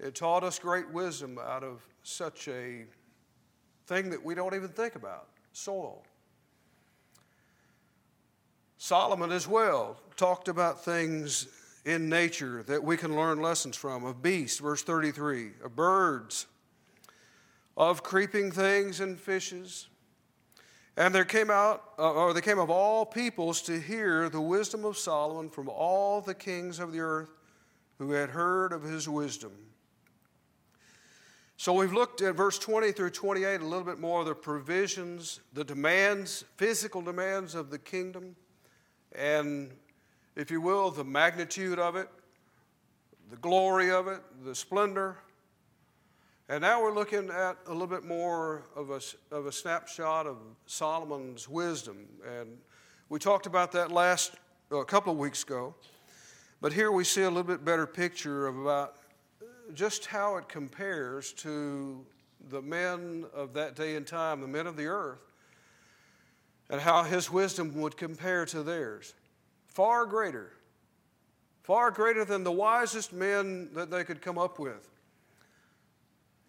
It 0.00 0.14
taught 0.14 0.42
us 0.42 0.58
great 0.58 0.90
wisdom 0.90 1.38
out 1.38 1.62
of 1.62 1.86
such 2.02 2.48
a 2.48 2.84
thing 3.86 4.10
that 4.10 4.24
we 4.24 4.34
don't 4.34 4.54
even 4.54 4.70
think 4.70 4.96
about 4.96 5.28
soil. 5.52 6.02
Solomon 8.76 9.30
as 9.30 9.46
well 9.46 9.98
talked 10.16 10.48
about 10.48 10.84
things 10.84 11.48
in 11.84 12.08
nature 12.08 12.62
that 12.64 12.82
we 12.82 12.96
can 12.96 13.14
learn 13.14 13.40
lessons 13.40 13.76
from 13.76 14.04
of 14.04 14.22
beasts, 14.22 14.58
verse 14.58 14.82
33, 14.82 15.52
of 15.64 15.76
birds, 15.76 16.46
of 17.76 18.02
creeping 18.02 18.50
things 18.50 19.00
and 19.00 19.18
fishes. 19.18 19.88
And 20.96 21.14
there 21.14 21.24
came 21.24 21.50
out, 21.50 21.82
uh, 21.98 22.12
or 22.12 22.32
they 22.32 22.40
came 22.40 22.58
of 22.58 22.70
all 22.70 23.04
peoples 23.04 23.62
to 23.62 23.80
hear 23.80 24.28
the 24.28 24.40
wisdom 24.40 24.84
of 24.84 24.96
Solomon 24.96 25.50
from 25.50 25.68
all 25.68 26.20
the 26.20 26.34
kings 26.34 26.78
of 26.78 26.92
the 26.92 27.00
earth 27.00 27.30
who 27.98 28.12
had 28.12 28.30
heard 28.30 28.72
of 28.72 28.82
his 28.82 29.08
wisdom. 29.08 29.52
So 31.56 31.72
we've 31.72 31.92
looked 31.92 32.20
at 32.20 32.34
verse 32.34 32.58
20 32.58 32.92
through 32.92 33.10
28 33.10 33.60
a 33.60 33.64
little 33.64 33.84
bit 33.84 33.98
more 33.98 34.20
of 34.20 34.26
the 34.26 34.34
provisions, 34.34 35.40
the 35.52 35.64
demands, 35.64 36.44
physical 36.56 37.00
demands 37.00 37.54
of 37.54 37.70
the 37.70 37.78
kingdom, 37.78 38.36
and 39.14 39.70
if 40.36 40.50
you 40.50 40.60
will, 40.60 40.90
the 40.90 41.04
magnitude 41.04 41.78
of 41.78 41.94
it, 41.94 42.08
the 43.30 43.36
glory 43.36 43.90
of 43.90 44.08
it, 44.08 44.20
the 44.44 44.54
splendor. 44.54 45.16
And 46.46 46.60
now 46.60 46.82
we're 46.82 46.92
looking 46.92 47.30
at 47.30 47.56
a 47.66 47.72
little 47.72 47.86
bit 47.86 48.04
more 48.04 48.66
of 48.76 48.90
a, 48.90 49.00
of 49.34 49.46
a 49.46 49.52
snapshot 49.52 50.26
of 50.26 50.36
Solomon's 50.66 51.48
wisdom. 51.48 52.06
And 52.38 52.58
we 53.08 53.18
talked 53.18 53.46
about 53.46 53.72
that 53.72 53.90
last, 53.90 54.34
a 54.70 54.84
couple 54.84 55.10
of 55.10 55.18
weeks 55.18 55.42
ago. 55.42 55.74
But 56.60 56.74
here 56.74 56.92
we 56.92 57.02
see 57.02 57.22
a 57.22 57.28
little 57.28 57.44
bit 57.44 57.64
better 57.64 57.86
picture 57.86 58.46
of 58.46 58.58
about 58.58 58.96
uh, 59.40 59.46
just 59.72 60.04
how 60.04 60.36
it 60.36 60.46
compares 60.46 61.32
to 61.34 62.04
the 62.50 62.60
men 62.60 63.24
of 63.32 63.54
that 63.54 63.74
day 63.74 63.96
and 63.96 64.06
time, 64.06 64.42
the 64.42 64.46
men 64.46 64.66
of 64.66 64.76
the 64.76 64.86
earth, 64.86 65.20
and 66.68 66.78
how 66.78 67.04
his 67.04 67.30
wisdom 67.30 67.74
would 67.80 67.96
compare 67.96 68.44
to 68.46 68.62
theirs 68.62 69.14
far 69.66 70.04
greater, 70.04 70.52
far 71.62 71.90
greater 71.90 72.22
than 72.26 72.44
the 72.44 72.52
wisest 72.52 73.14
men 73.14 73.70
that 73.72 73.90
they 73.90 74.04
could 74.04 74.20
come 74.20 74.36
up 74.36 74.58
with. 74.58 74.90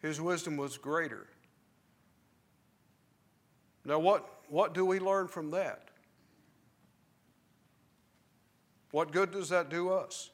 His 0.06 0.22
wisdom 0.22 0.56
was 0.56 0.78
greater. 0.78 1.26
Now, 3.84 3.98
what, 3.98 4.30
what 4.50 4.76
do 4.76 4.86
we 4.86 5.00
learn 5.00 5.28
from 5.28 5.50
that? 5.50 5.90
What 8.92 9.12
good 9.12 9.32
does 9.32 9.50
that 9.50 9.70
do 9.70 9.90
us? 9.90 10.30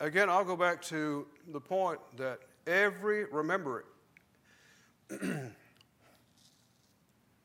Again, 0.00 0.30
I'll 0.30 0.46
go 0.46 0.56
back 0.56 0.80
to 0.84 1.26
the 1.52 1.60
point 1.60 2.00
that 2.16 2.40
Every, 2.66 3.26
remember 3.26 3.84
it. 5.10 5.20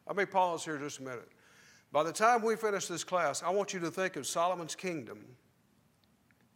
I 0.08 0.14
may 0.14 0.26
pause 0.26 0.64
here 0.64 0.78
just 0.78 1.00
a 1.00 1.04
minute. 1.04 1.33
By 1.94 2.02
the 2.02 2.12
time 2.12 2.42
we 2.42 2.56
finish 2.56 2.88
this 2.88 3.04
class, 3.04 3.44
I 3.44 3.52
want 3.52 3.72
you 3.72 3.80
to 3.82 3.92
think 3.92 4.16
of 4.16 4.26
Solomon's 4.26 4.74
kingdom 4.74 5.24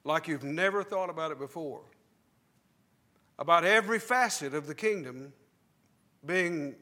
like 0.04 0.28
you've 0.28 0.44
never 0.44 0.82
thought 0.82 1.12
about 1.12 1.32
it 1.32 1.38
before. 1.38 1.82
About 3.38 3.64
every 3.64 4.00
facet 4.00 4.56
of 4.56 4.66
the 4.66 4.74
kingdom 4.74 5.32
being 6.26 6.74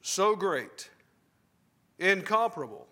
so 0.00 0.34
great, 0.34 0.88
incomparable, 1.98 2.88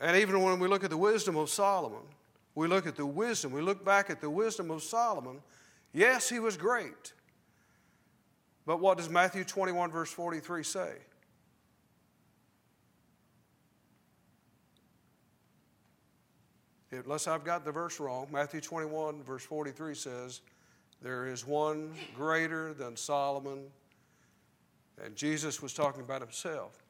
And 0.00 0.16
even 0.16 0.42
when 0.42 0.58
we 0.58 0.66
look 0.66 0.84
at 0.84 0.90
the 0.90 0.96
wisdom 0.96 1.36
of 1.36 1.50
Solomon, 1.50 2.04
we 2.54 2.66
look 2.66 2.86
at 2.86 2.96
the 2.96 3.04
wisdom, 3.04 3.52
we 3.52 3.60
look 3.60 3.84
back 3.84 4.08
at 4.08 4.22
the 4.22 4.30
wisdom 4.30 4.70
of 4.70 4.82
Solomon. 4.82 5.42
Yes, 5.92 6.30
he 6.30 6.38
was 6.38 6.56
great. 6.56 7.12
But 8.64 8.80
what 8.80 8.96
does 8.96 9.10
Matthew 9.10 9.44
21, 9.44 9.90
verse 9.90 10.10
43 10.12 10.62
say? 10.62 10.92
Unless 16.90 17.26
I've 17.26 17.44
got 17.44 17.64
the 17.64 17.72
verse 17.72 18.00
wrong, 18.00 18.28
Matthew 18.32 18.60
21, 18.60 19.22
verse 19.22 19.44
43 19.44 19.94
says, 19.94 20.40
There 21.02 21.26
is 21.26 21.46
one 21.46 21.92
greater 22.16 22.72
than 22.72 22.96
Solomon. 22.96 23.66
And 25.04 25.14
Jesus 25.14 25.62
was 25.62 25.74
talking 25.74 26.00
about 26.00 26.22
himself. 26.22 26.82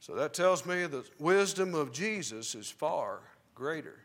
So 0.00 0.14
that 0.14 0.34
tells 0.34 0.64
me 0.66 0.86
the 0.86 1.04
wisdom 1.18 1.74
of 1.74 1.92
Jesus 1.92 2.54
is 2.54 2.70
far 2.70 3.20
greater 3.54 4.00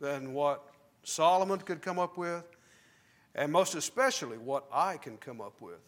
than 0.00 0.32
what 0.32 0.62
Solomon 1.02 1.58
could 1.58 1.82
come 1.82 1.98
up 1.98 2.16
with, 2.16 2.44
and 3.34 3.50
most 3.50 3.74
especially 3.74 4.38
what 4.38 4.66
I 4.72 4.96
can 4.96 5.16
come 5.16 5.40
up 5.40 5.60
with. 5.60 5.80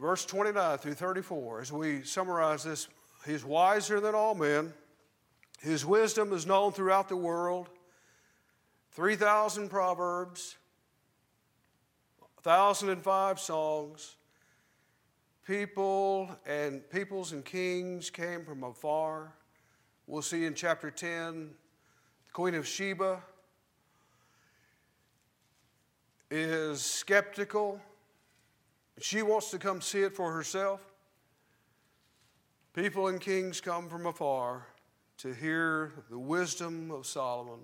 Verse 0.00 0.24
29 0.24 0.78
through 0.78 0.94
34, 0.94 1.60
as 1.60 1.72
we 1.72 2.02
summarize 2.02 2.62
this, 2.62 2.88
he's 3.26 3.44
wiser 3.44 4.00
than 4.00 4.14
all 4.14 4.34
men. 4.34 4.72
His 5.60 5.84
wisdom 5.84 6.32
is 6.32 6.46
known 6.46 6.72
throughout 6.72 7.08
the 7.08 7.16
world. 7.16 7.68
3,000 8.92 9.68
proverbs, 9.68 10.56
1,005 12.42 13.40
songs. 13.40 14.16
People 15.46 16.30
and 16.46 16.88
peoples 16.90 17.32
and 17.32 17.44
kings 17.44 18.10
came 18.10 18.44
from 18.44 18.62
afar. 18.62 19.34
We'll 20.06 20.22
see 20.22 20.44
in 20.44 20.54
chapter 20.54 20.90
10, 20.90 21.50
the 22.26 22.32
Queen 22.32 22.54
of 22.54 22.66
Sheba 22.66 23.22
is 26.30 26.82
skeptical. 26.82 27.80
She 29.00 29.22
wants 29.22 29.50
to 29.52 29.58
come 29.58 29.80
see 29.80 30.02
it 30.02 30.14
for 30.14 30.32
herself. 30.32 30.80
People 32.74 33.08
and 33.08 33.20
kings 33.20 33.60
come 33.60 33.88
from 33.88 34.06
afar 34.06 34.66
to 35.18 35.32
hear 35.32 35.92
the 36.10 36.18
wisdom 36.18 36.90
of 36.90 37.06
Solomon. 37.06 37.60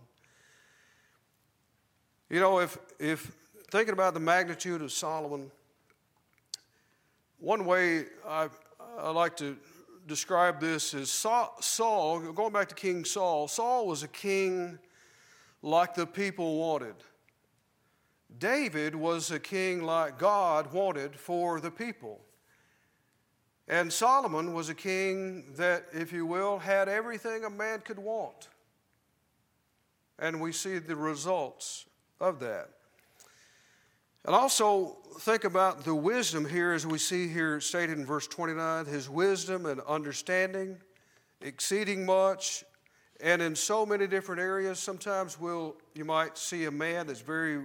You 2.30 2.40
know, 2.40 2.58
if, 2.58 2.78
if 2.98 3.32
thinking 3.70 3.92
about 3.92 4.14
the 4.14 4.20
magnitude 4.20 4.82
of 4.82 4.92
Solomon, 4.92 5.50
one 7.38 7.64
way 7.64 8.06
I, 8.26 8.48
I 8.98 9.10
like 9.10 9.36
to 9.36 9.56
describe 10.06 10.60
this 10.60 10.94
is 10.94 11.10
Saul, 11.10 12.20
going 12.34 12.52
back 12.52 12.68
to 12.68 12.74
King 12.74 13.04
Saul, 13.04 13.48
Saul 13.48 13.86
was 13.86 14.02
a 14.02 14.08
king 14.08 14.78
like 15.62 15.94
the 15.94 16.06
people 16.06 16.58
wanted. 16.58 16.94
David 18.38 18.94
was 18.94 19.30
a 19.30 19.38
king 19.38 19.82
like 19.82 20.18
God 20.18 20.72
wanted 20.72 21.16
for 21.16 21.60
the 21.60 21.70
people. 21.70 22.20
And 23.66 23.92
Solomon 23.92 24.52
was 24.52 24.68
a 24.68 24.74
king 24.74 25.44
that, 25.56 25.86
if 25.92 26.12
you 26.12 26.26
will, 26.26 26.58
had 26.58 26.88
everything 26.88 27.44
a 27.44 27.50
man 27.50 27.80
could 27.80 27.98
want. 27.98 28.48
And 30.18 30.40
we 30.40 30.52
see 30.52 30.78
the 30.78 30.96
results 30.96 31.86
of 32.20 32.40
that. 32.40 32.68
And 34.24 34.34
also 34.34 34.98
think 35.18 35.44
about 35.44 35.84
the 35.84 35.94
wisdom 35.94 36.48
here, 36.48 36.72
as 36.72 36.86
we 36.86 36.98
see 36.98 37.28
here 37.28 37.60
stated 37.60 37.98
in 37.98 38.06
verse 38.06 38.26
29 38.26 38.86
his 38.86 39.08
wisdom 39.08 39.66
and 39.66 39.80
understanding, 39.82 40.78
exceeding 41.42 42.06
much, 42.06 42.64
and 43.20 43.42
in 43.42 43.54
so 43.54 43.84
many 43.84 44.06
different 44.06 44.40
areas. 44.40 44.78
Sometimes 44.78 45.38
we'll, 45.38 45.76
you 45.94 46.04
might 46.04 46.38
see 46.38 46.64
a 46.64 46.70
man 46.70 47.06
that's 47.06 47.20
very, 47.20 47.64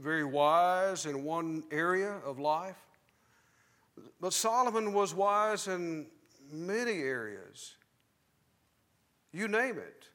very 0.00 0.24
wise 0.24 1.06
in 1.06 1.24
one 1.24 1.64
area 1.70 2.18
of 2.24 2.38
life. 2.38 2.78
But 4.20 4.32
Solomon 4.32 4.92
was 4.92 5.14
wise 5.14 5.68
in 5.68 6.06
many 6.50 7.00
areas. 7.02 7.76
You 9.32 9.48
name 9.48 9.78
it. 9.78 10.08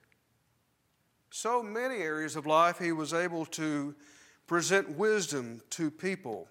So 1.30 1.62
many 1.62 1.98
areas 1.98 2.36
of 2.36 2.46
life 2.46 2.80
he 2.80 2.92
was 2.92 3.14
able 3.14 3.46
to 3.48 3.96
present 4.48 4.90
wisdom 4.98 5.62
to 5.72 5.92
people. 5.92 6.48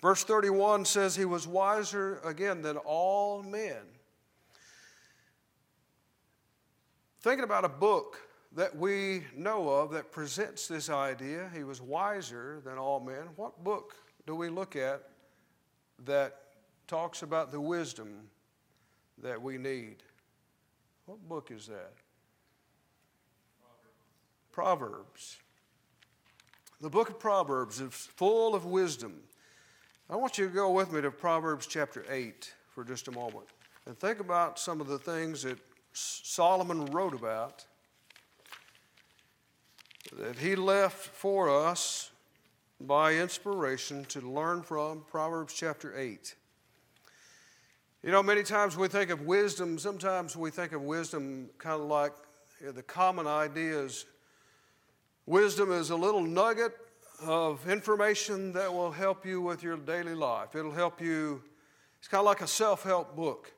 Verse 0.00 0.24
31 0.24 0.84
says 0.84 1.14
he 1.14 1.24
was 1.24 1.46
wiser 1.46 2.18
again 2.24 2.62
than 2.62 2.76
all 2.76 3.42
men. 3.42 3.82
Thinking 7.20 7.44
about 7.44 7.64
a 7.64 7.68
book 7.68 8.18
that 8.54 8.76
we 8.76 9.24
know 9.34 9.68
of 9.68 9.92
that 9.92 10.12
presents 10.12 10.68
this 10.68 10.90
idea, 10.90 11.50
he 11.54 11.64
was 11.64 11.80
wiser 11.80 12.60
than 12.64 12.76
all 12.76 13.00
men. 13.00 13.28
What 13.36 13.64
book 13.64 13.94
do 14.26 14.34
we 14.34 14.48
look 14.48 14.76
at 14.76 15.08
that 16.04 16.40
talks 16.86 17.22
about 17.22 17.50
the 17.50 17.60
wisdom 17.60 18.28
that 19.22 19.40
we 19.40 19.56
need? 19.56 20.02
What 21.06 21.26
book 21.28 21.50
is 21.50 21.66
that? 21.66 21.92
Proverbs. 24.52 24.88
Proverbs. 24.90 25.38
The 26.80 26.90
book 26.90 27.08
of 27.08 27.18
Proverbs 27.18 27.80
is 27.80 27.92
full 27.92 28.54
of 28.54 28.64
wisdom. 28.66 29.14
I 30.10 30.16
want 30.16 30.36
you 30.36 30.48
to 30.48 30.52
go 30.52 30.70
with 30.70 30.92
me 30.92 31.00
to 31.00 31.10
Proverbs 31.10 31.66
chapter 31.66 32.04
8 32.10 32.52
for 32.74 32.84
just 32.84 33.08
a 33.08 33.12
moment 33.12 33.46
and 33.86 33.98
think 33.98 34.20
about 34.20 34.58
some 34.58 34.80
of 34.80 34.88
the 34.88 34.98
things 34.98 35.42
that 35.42 35.58
Solomon 35.92 36.86
wrote 36.86 37.14
about 37.14 37.64
that 40.18 40.38
he 40.38 40.56
left 40.56 41.08
for 41.08 41.48
us 41.48 42.10
by 42.80 43.14
inspiration 43.14 44.04
to 44.06 44.20
learn 44.20 44.62
from 44.62 45.04
Proverbs 45.08 45.54
chapter 45.54 45.96
8. 45.96 46.34
You 48.02 48.10
know, 48.10 48.22
many 48.22 48.42
times 48.42 48.76
we 48.76 48.88
think 48.88 49.10
of 49.10 49.22
wisdom, 49.22 49.78
sometimes 49.78 50.36
we 50.36 50.50
think 50.50 50.72
of 50.72 50.82
wisdom 50.82 51.50
kind 51.58 51.80
of 51.80 51.88
like 51.88 52.12
the 52.60 52.82
common 52.82 53.26
ideas 53.26 54.06
Wisdom 55.26 55.70
is 55.70 55.90
a 55.90 55.96
little 55.96 56.20
nugget 56.20 56.76
of 57.24 57.68
information 57.70 58.52
that 58.54 58.72
will 58.72 58.90
help 58.90 59.24
you 59.24 59.40
with 59.40 59.62
your 59.62 59.76
daily 59.76 60.16
life. 60.16 60.56
It'll 60.56 60.72
help 60.72 61.00
you, 61.00 61.40
it's 62.00 62.08
kind 62.08 62.18
of 62.18 62.24
like 62.24 62.40
a 62.40 62.46
self 62.48 62.82
help 62.82 63.14
book. 63.14 63.52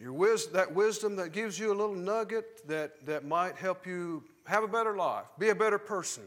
Your 0.00 0.12
wis- 0.12 0.46
that 0.46 0.74
wisdom 0.74 1.14
that 1.16 1.30
gives 1.30 1.56
you 1.56 1.68
a 1.72 1.76
little 1.76 1.94
nugget 1.94 2.66
that, 2.66 3.06
that 3.06 3.24
might 3.24 3.54
help 3.54 3.86
you 3.86 4.24
have 4.46 4.64
a 4.64 4.68
better 4.68 4.96
life, 4.96 5.26
be 5.38 5.48
a 5.48 5.54
better 5.54 5.78
person. 5.78 6.24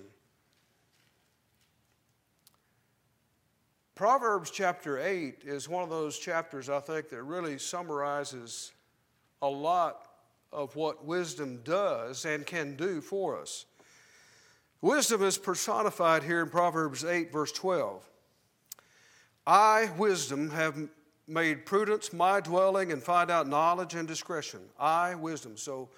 Proverbs 3.95 4.51
chapter 4.51 4.99
8 4.99 5.43
is 5.45 5.69
one 5.69 5.83
of 5.83 5.89
those 5.89 6.19
chapters 6.19 6.69
I 6.69 6.81
think 6.81 7.09
that 7.09 7.23
really 7.23 7.57
summarizes 7.57 8.73
a 9.41 9.47
lot 9.47 10.07
of 10.51 10.75
what 10.75 11.05
wisdom 11.05 11.61
does 11.63 12.25
and 12.25 12.45
can 12.45 12.75
do 12.75 12.99
for 12.99 13.39
us. 13.39 13.65
Wisdom 14.81 15.23
is 15.23 15.37
personified 15.37 16.23
here 16.23 16.41
in 16.41 16.49
Proverbs 16.49 17.05
8, 17.05 17.31
verse 17.31 17.51
12. 17.51 18.07
I, 19.47 19.91
wisdom, 19.97 20.49
have 20.51 20.77
made 21.27 21.65
prudence 21.65 22.13
my 22.13 22.39
dwelling 22.39 22.91
and 22.91 23.01
find 23.01 23.31
out 23.31 23.47
knowledge 23.47 23.95
and 23.95 24.07
discretion. 24.07 24.59
I, 24.79 25.15
wisdom. 25.15 25.57
So 25.57 25.89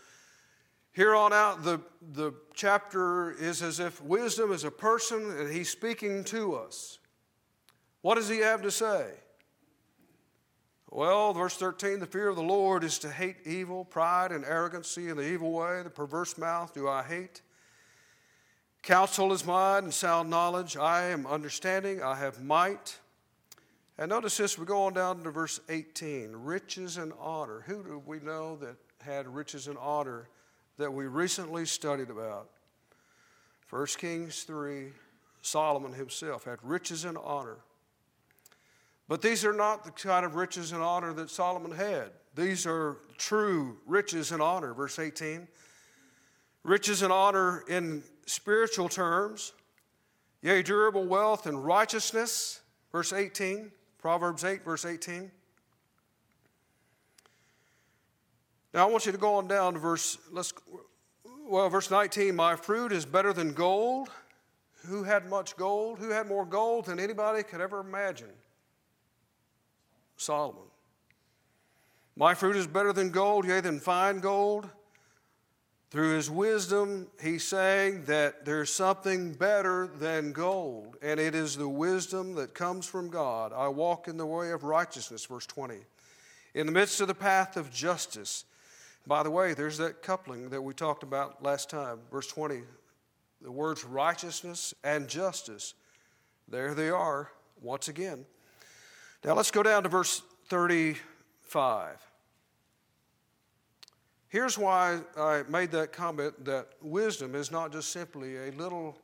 here 0.97 1.15
on 1.15 1.31
out, 1.31 1.63
the, 1.63 1.79
the 2.11 2.33
chapter 2.55 3.29
is 3.29 3.61
as 3.61 3.79
if 3.79 4.01
wisdom 4.01 4.51
is 4.51 4.63
a 4.63 4.71
person 4.71 5.29
and 5.37 5.53
he's 5.53 5.69
speaking 5.69 6.23
to 6.23 6.55
us. 6.55 6.97
What 8.01 8.15
does 8.15 8.27
he 8.27 8.39
have 8.39 8.63
to 8.63 8.71
say? 8.71 9.11
Well, 10.89 11.33
verse 11.33 11.55
13 11.55 11.99
the 11.99 12.07
fear 12.07 12.29
of 12.29 12.35
the 12.35 12.41
Lord 12.41 12.83
is 12.83 12.97
to 12.99 13.11
hate 13.11 13.35
evil, 13.45 13.85
pride 13.85 14.31
and 14.31 14.43
arrogancy 14.43 15.09
and 15.09 15.19
the 15.19 15.31
evil 15.31 15.51
way, 15.51 15.83
the 15.83 15.91
perverse 15.91 16.35
mouth 16.35 16.73
do 16.73 16.87
I 16.87 17.03
hate. 17.03 17.43
Counsel 18.81 19.31
is 19.33 19.45
mine 19.45 19.83
and 19.83 19.93
sound 19.93 20.31
knowledge. 20.31 20.77
I 20.77 21.09
am 21.09 21.27
understanding. 21.27 22.01
I 22.01 22.15
have 22.15 22.43
might. 22.43 22.97
And 23.99 24.09
notice 24.09 24.37
this, 24.37 24.57
we 24.57 24.65
go 24.65 24.85
on 24.85 24.93
down 24.93 25.23
to 25.25 25.29
verse 25.29 25.59
18 25.69 26.31
riches 26.33 26.97
and 26.97 27.13
honor. 27.19 27.63
Who 27.67 27.83
do 27.83 28.01
we 28.03 28.19
know 28.19 28.55
that 28.55 28.77
had 29.03 29.27
riches 29.27 29.67
and 29.67 29.77
honor 29.77 30.27
that 30.77 30.93
we 30.93 31.05
recently 31.07 31.65
studied 31.65 32.09
about? 32.09 32.49
1 33.69 33.85
Kings 33.97 34.43
3, 34.43 34.87
Solomon 35.41 35.93
himself 35.93 36.45
had 36.45 36.59
riches 36.63 37.05
and 37.05 37.17
honor. 37.17 37.57
But 39.07 39.21
these 39.21 39.45
are 39.45 39.53
not 39.53 39.83
the 39.83 39.91
kind 39.91 40.25
of 40.25 40.35
riches 40.35 40.71
and 40.71 40.81
honor 40.81 41.13
that 41.13 41.29
Solomon 41.29 41.71
had. 41.71 42.11
These 42.35 42.65
are 42.65 42.97
true 43.17 43.77
riches 43.85 44.31
and 44.31 44.41
honor, 44.41 44.73
verse 44.73 44.99
18. 44.99 45.47
Riches 46.63 47.01
and 47.01 47.11
honor 47.11 47.63
in 47.69 48.03
spiritual 48.25 48.89
terms, 48.89 49.53
yea, 50.41 50.61
durable 50.61 51.05
wealth 51.05 51.45
and 51.45 51.63
righteousness, 51.63 52.61
verse 52.91 53.13
18. 53.13 53.71
Proverbs 53.97 54.43
8, 54.43 54.63
verse 54.63 54.85
18. 54.85 55.31
Now 58.73 58.87
I 58.87 58.91
want 58.91 59.05
you 59.05 59.11
to 59.11 59.17
go 59.17 59.35
on 59.35 59.47
down 59.47 59.73
to 59.73 59.79
verse, 59.79 60.17
let's, 60.31 60.53
well, 61.49 61.69
verse 61.69 61.89
19. 61.89 62.35
My 62.35 62.55
fruit 62.55 62.91
is 62.91 63.05
better 63.05 63.33
than 63.33 63.53
gold. 63.53 64.09
Who 64.87 65.03
had 65.03 65.27
much 65.29 65.57
gold? 65.57 65.99
Who 65.99 66.09
had 66.09 66.27
more 66.27 66.45
gold 66.45 66.85
than 66.85 66.99
anybody 66.99 67.43
could 67.43 67.61
ever 67.61 67.79
imagine? 67.79 68.29
Solomon. 70.17 70.63
My 72.15 72.33
fruit 72.33 72.55
is 72.55 72.67
better 72.67 72.93
than 72.93 73.11
gold, 73.11 73.45
yea, 73.45 73.61
than 73.61 73.79
fine 73.79 74.19
gold. 74.19 74.69
Through 75.89 76.15
his 76.15 76.29
wisdom, 76.29 77.07
he's 77.21 77.47
saying 77.47 78.05
that 78.05 78.43
there's 78.43 78.73
something 78.73 79.33
better 79.33 79.87
than 79.87 80.33
gold, 80.33 80.97
and 81.01 81.17
it 81.17 81.33
is 81.33 81.55
the 81.55 81.69
wisdom 81.69 82.35
that 82.35 82.53
comes 82.53 82.85
from 82.85 83.09
God. 83.09 83.53
I 83.53 83.69
walk 83.69 84.09
in 84.09 84.17
the 84.17 84.25
way 84.25 84.51
of 84.51 84.63
righteousness, 84.63 85.25
verse 85.25 85.45
20. 85.45 85.77
In 86.55 86.65
the 86.65 86.73
midst 86.73 86.99
of 86.99 87.07
the 87.07 87.15
path 87.15 87.55
of 87.55 87.71
justice. 87.71 88.43
By 89.07 89.23
the 89.23 89.31
way, 89.31 89.53
there's 89.53 89.77
that 89.77 90.01
coupling 90.03 90.49
that 90.49 90.61
we 90.61 90.73
talked 90.73 91.01
about 91.01 91.41
last 91.41 91.69
time, 91.69 91.99
verse 92.11 92.27
20. 92.27 92.61
The 93.41 93.51
words 93.51 93.85
righteousness 93.85 94.73
and 94.83 95.07
justice. 95.07 95.75
There 96.49 96.73
they 96.73 96.89
are 96.89 97.31
once 97.61 97.87
again. 97.87 98.25
Now 99.23 99.33
let's 99.33 99.49
go 99.49 99.63
down 99.63 99.83
to 99.83 99.89
verse 99.89 100.23
35. 100.49 101.95
Here's 104.27 104.57
why 104.57 104.99
I 105.17 105.43
made 105.47 105.71
that 105.71 105.93
comment 105.93 106.43
that 106.43 106.67
wisdom 106.81 107.33
is 107.33 107.49
not 107.49 107.71
just 107.71 107.93
simply 107.93 108.35
a 108.35 108.51
little 108.51 108.97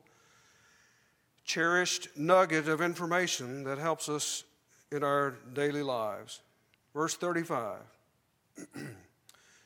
cherished 1.46 2.08
nugget 2.14 2.68
of 2.68 2.82
information 2.82 3.64
that 3.64 3.78
helps 3.78 4.10
us 4.10 4.44
in 4.92 5.02
our 5.02 5.36
daily 5.54 5.82
lives. 5.82 6.42
Verse 6.92 7.16
35 7.16 7.78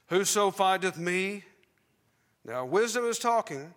Whoso 0.09 0.51
findeth 0.51 0.97
me, 0.99 1.45
now 2.45 2.65
wisdom 2.65 3.05
is 3.05 3.19
talking. 3.19 3.75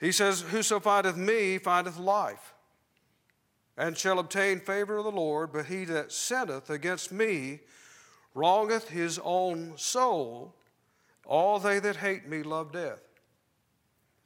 He 0.00 0.10
says, 0.10 0.40
Whoso 0.40 0.80
findeth 0.80 1.16
me 1.16 1.58
findeth 1.58 1.98
life, 1.98 2.54
and 3.76 3.96
shall 3.96 4.18
obtain 4.18 4.60
favor 4.60 4.98
of 4.98 5.04
the 5.04 5.12
Lord, 5.12 5.52
but 5.52 5.66
he 5.66 5.84
that 5.84 6.12
sinneth 6.12 6.70
against 6.70 7.12
me 7.12 7.60
wrongeth 8.34 8.88
his 8.88 9.20
own 9.22 9.74
soul. 9.76 10.54
All 11.24 11.58
they 11.58 11.78
that 11.78 11.96
hate 11.96 12.28
me 12.28 12.42
love 12.42 12.72
death. 12.72 13.00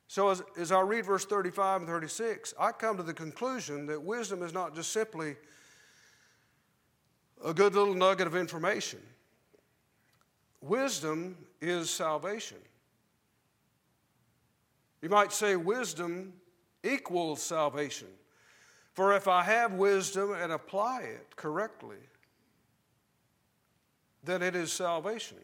So, 0.08 0.30
as, 0.30 0.42
as 0.58 0.72
I 0.72 0.80
read 0.80 1.04
verse 1.04 1.26
35 1.26 1.82
and 1.82 1.88
36, 1.88 2.54
I 2.58 2.72
come 2.72 2.96
to 2.96 3.02
the 3.02 3.12
conclusion 3.12 3.84
that 3.86 4.02
wisdom 4.02 4.42
is 4.42 4.54
not 4.54 4.74
just 4.74 4.90
simply 4.90 5.36
a 7.44 7.52
good 7.52 7.74
little 7.74 7.94
nugget 7.94 8.26
of 8.26 8.34
information. 8.34 9.00
Wisdom 10.60 11.36
is 11.60 11.90
salvation. 11.90 12.58
You 15.02 15.08
might 15.08 15.32
say 15.32 15.56
wisdom 15.56 16.32
equals 16.82 17.42
salvation. 17.42 18.08
For 18.92 19.14
if 19.14 19.28
I 19.28 19.42
have 19.44 19.74
wisdom 19.74 20.32
and 20.32 20.50
apply 20.50 21.02
it 21.02 21.36
correctly, 21.36 21.98
then 24.24 24.42
it 24.42 24.56
is 24.56 24.72
salvation. 24.72 25.38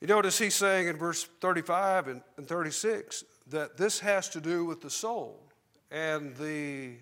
You 0.00 0.06
notice 0.06 0.38
he's 0.38 0.54
saying 0.54 0.86
in 0.86 0.96
verse 0.96 1.24
35 1.40 2.08
and, 2.08 2.22
36 2.46 3.24
that 3.48 3.76
this 3.76 3.98
has 4.00 4.28
to 4.30 4.40
do 4.40 4.64
with 4.64 4.80
the 4.80 4.90
soul 4.90 5.40
and 5.90 6.36
the 6.36 6.92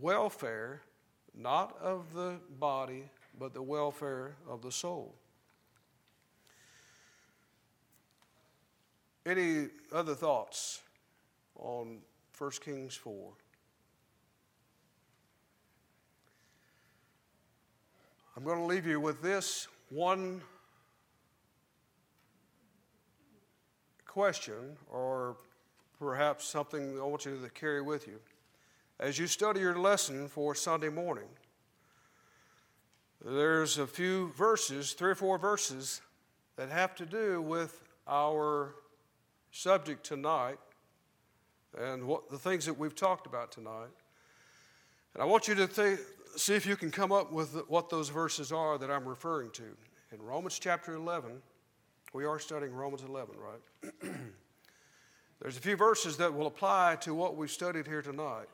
welfare, 0.00 0.82
not 1.34 1.76
of 1.80 2.12
the 2.14 2.36
body, 2.58 3.10
but 3.38 3.52
the 3.52 3.62
welfare 3.62 4.36
of 4.48 4.62
the 4.62 4.72
soul. 4.72 5.14
Any 9.24 9.68
other 9.92 10.14
thoughts 10.14 10.80
on 11.56 11.98
1 12.38 12.50
Kings 12.62 12.94
4? 12.94 13.32
I'm 18.36 18.44
going 18.44 18.58
to 18.58 18.64
leave 18.64 18.86
you 18.86 19.00
with 19.00 19.22
this 19.22 19.66
one 19.88 20.42
question, 24.04 24.76
or 24.90 25.36
perhaps 25.98 26.46
something 26.46 26.98
I 26.98 27.02
want 27.02 27.24
you 27.24 27.38
to 27.42 27.50
carry 27.50 27.82
with 27.82 28.06
you. 28.06 28.20
As 29.00 29.18
you 29.18 29.26
study 29.26 29.60
your 29.60 29.78
lesson 29.78 30.28
for 30.28 30.54
Sunday 30.54 30.88
morning, 30.88 31.28
there's 33.24 33.78
a 33.78 33.86
few 33.86 34.32
verses, 34.32 34.92
three 34.92 35.10
or 35.10 35.14
four 35.14 35.38
verses, 35.38 36.00
that 36.56 36.70
have 36.70 36.94
to 36.96 37.06
do 37.06 37.40
with 37.42 37.82
our 38.06 38.74
subject 39.50 40.04
tonight 40.04 40.58
and 41.78 42.06
what 42.06 42.30
the 42.30 42.38
things 42.38 42.66
that 42.66 42.78
we've 42.78 42.94
talked 42.94 43.26
about 43.26 43.52
tonight. 43.52 43.90
And 45.14 45.22
I 45.22 45.26
want 45.26 45.48
you 45.48 45.54
to 45.56 45.66
think, 45.66 46.00
see 46.36 46.54
if 46.54 46.66
you 46.66 46.76
can 46.76 46.90
come 46.90 47.12
up 47.12 47.32
with 47.32 47.62
what 47.68 47.88
those 47.88 48.08
verses 48.08 48.52
are 48.52 48.78
that 48.78 48.90
I'm 48.90 49.06
referring 49.06 49.50
to. 49.52 49.64
In 50.12 50.22
Romans 50.22 50.58
chapter 50.58 50.94
11, 50.94 51.42
we 52.12 52.24
are 52.24 52.38
studying 52.38 52.72
Romans 52.72 53.02
11, 53.02 53.34
right? 53.36 53.92
There's 55.40 55.56
a 55.56 55.60
few 55.60 55.76
verses 55.76 56.16
that 56.16 56.32
will 56.32 56.46
apply 56.46 56.96
to 57.00 57.14
what 57.14 57.36
we've 57.36 57.50
studied 57.50 57.86
here 57.86 58.02
tonight. 58.02 58.48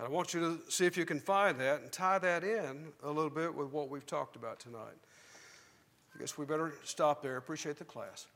And 0.00 0.08
I 0.08 0.10
want 0.10 0.32
you 0.32 0.40
to 0.40 0.72
see 0.72 0.86
if 0.86 0.96
you 0.96 1.04
can 1.04 1.20
find 1.20 1.60
that 1.60 1.82
and 1.82 1.92
tie 1.92 2.18
that 2.20 2.42
in 2.42 2.86
a 3.02 3.10
little 3.10 3.28
bit 3.28 3.54
with 3.54 3.70
what 3.70 3.90
we've 3.90 4.06
talked 4.06 4.34
about 4.34 4.58
tonight. 4.58 4.96
I 6.14 6.18
guess 6.18 6.38
we 6.38 6.46
better 6.46 6.72
stop 6.84 7.22
there. 7.22 7.36
Appreciate 7.36 7.76
the 7.76 7.84
class. 7.84 8.26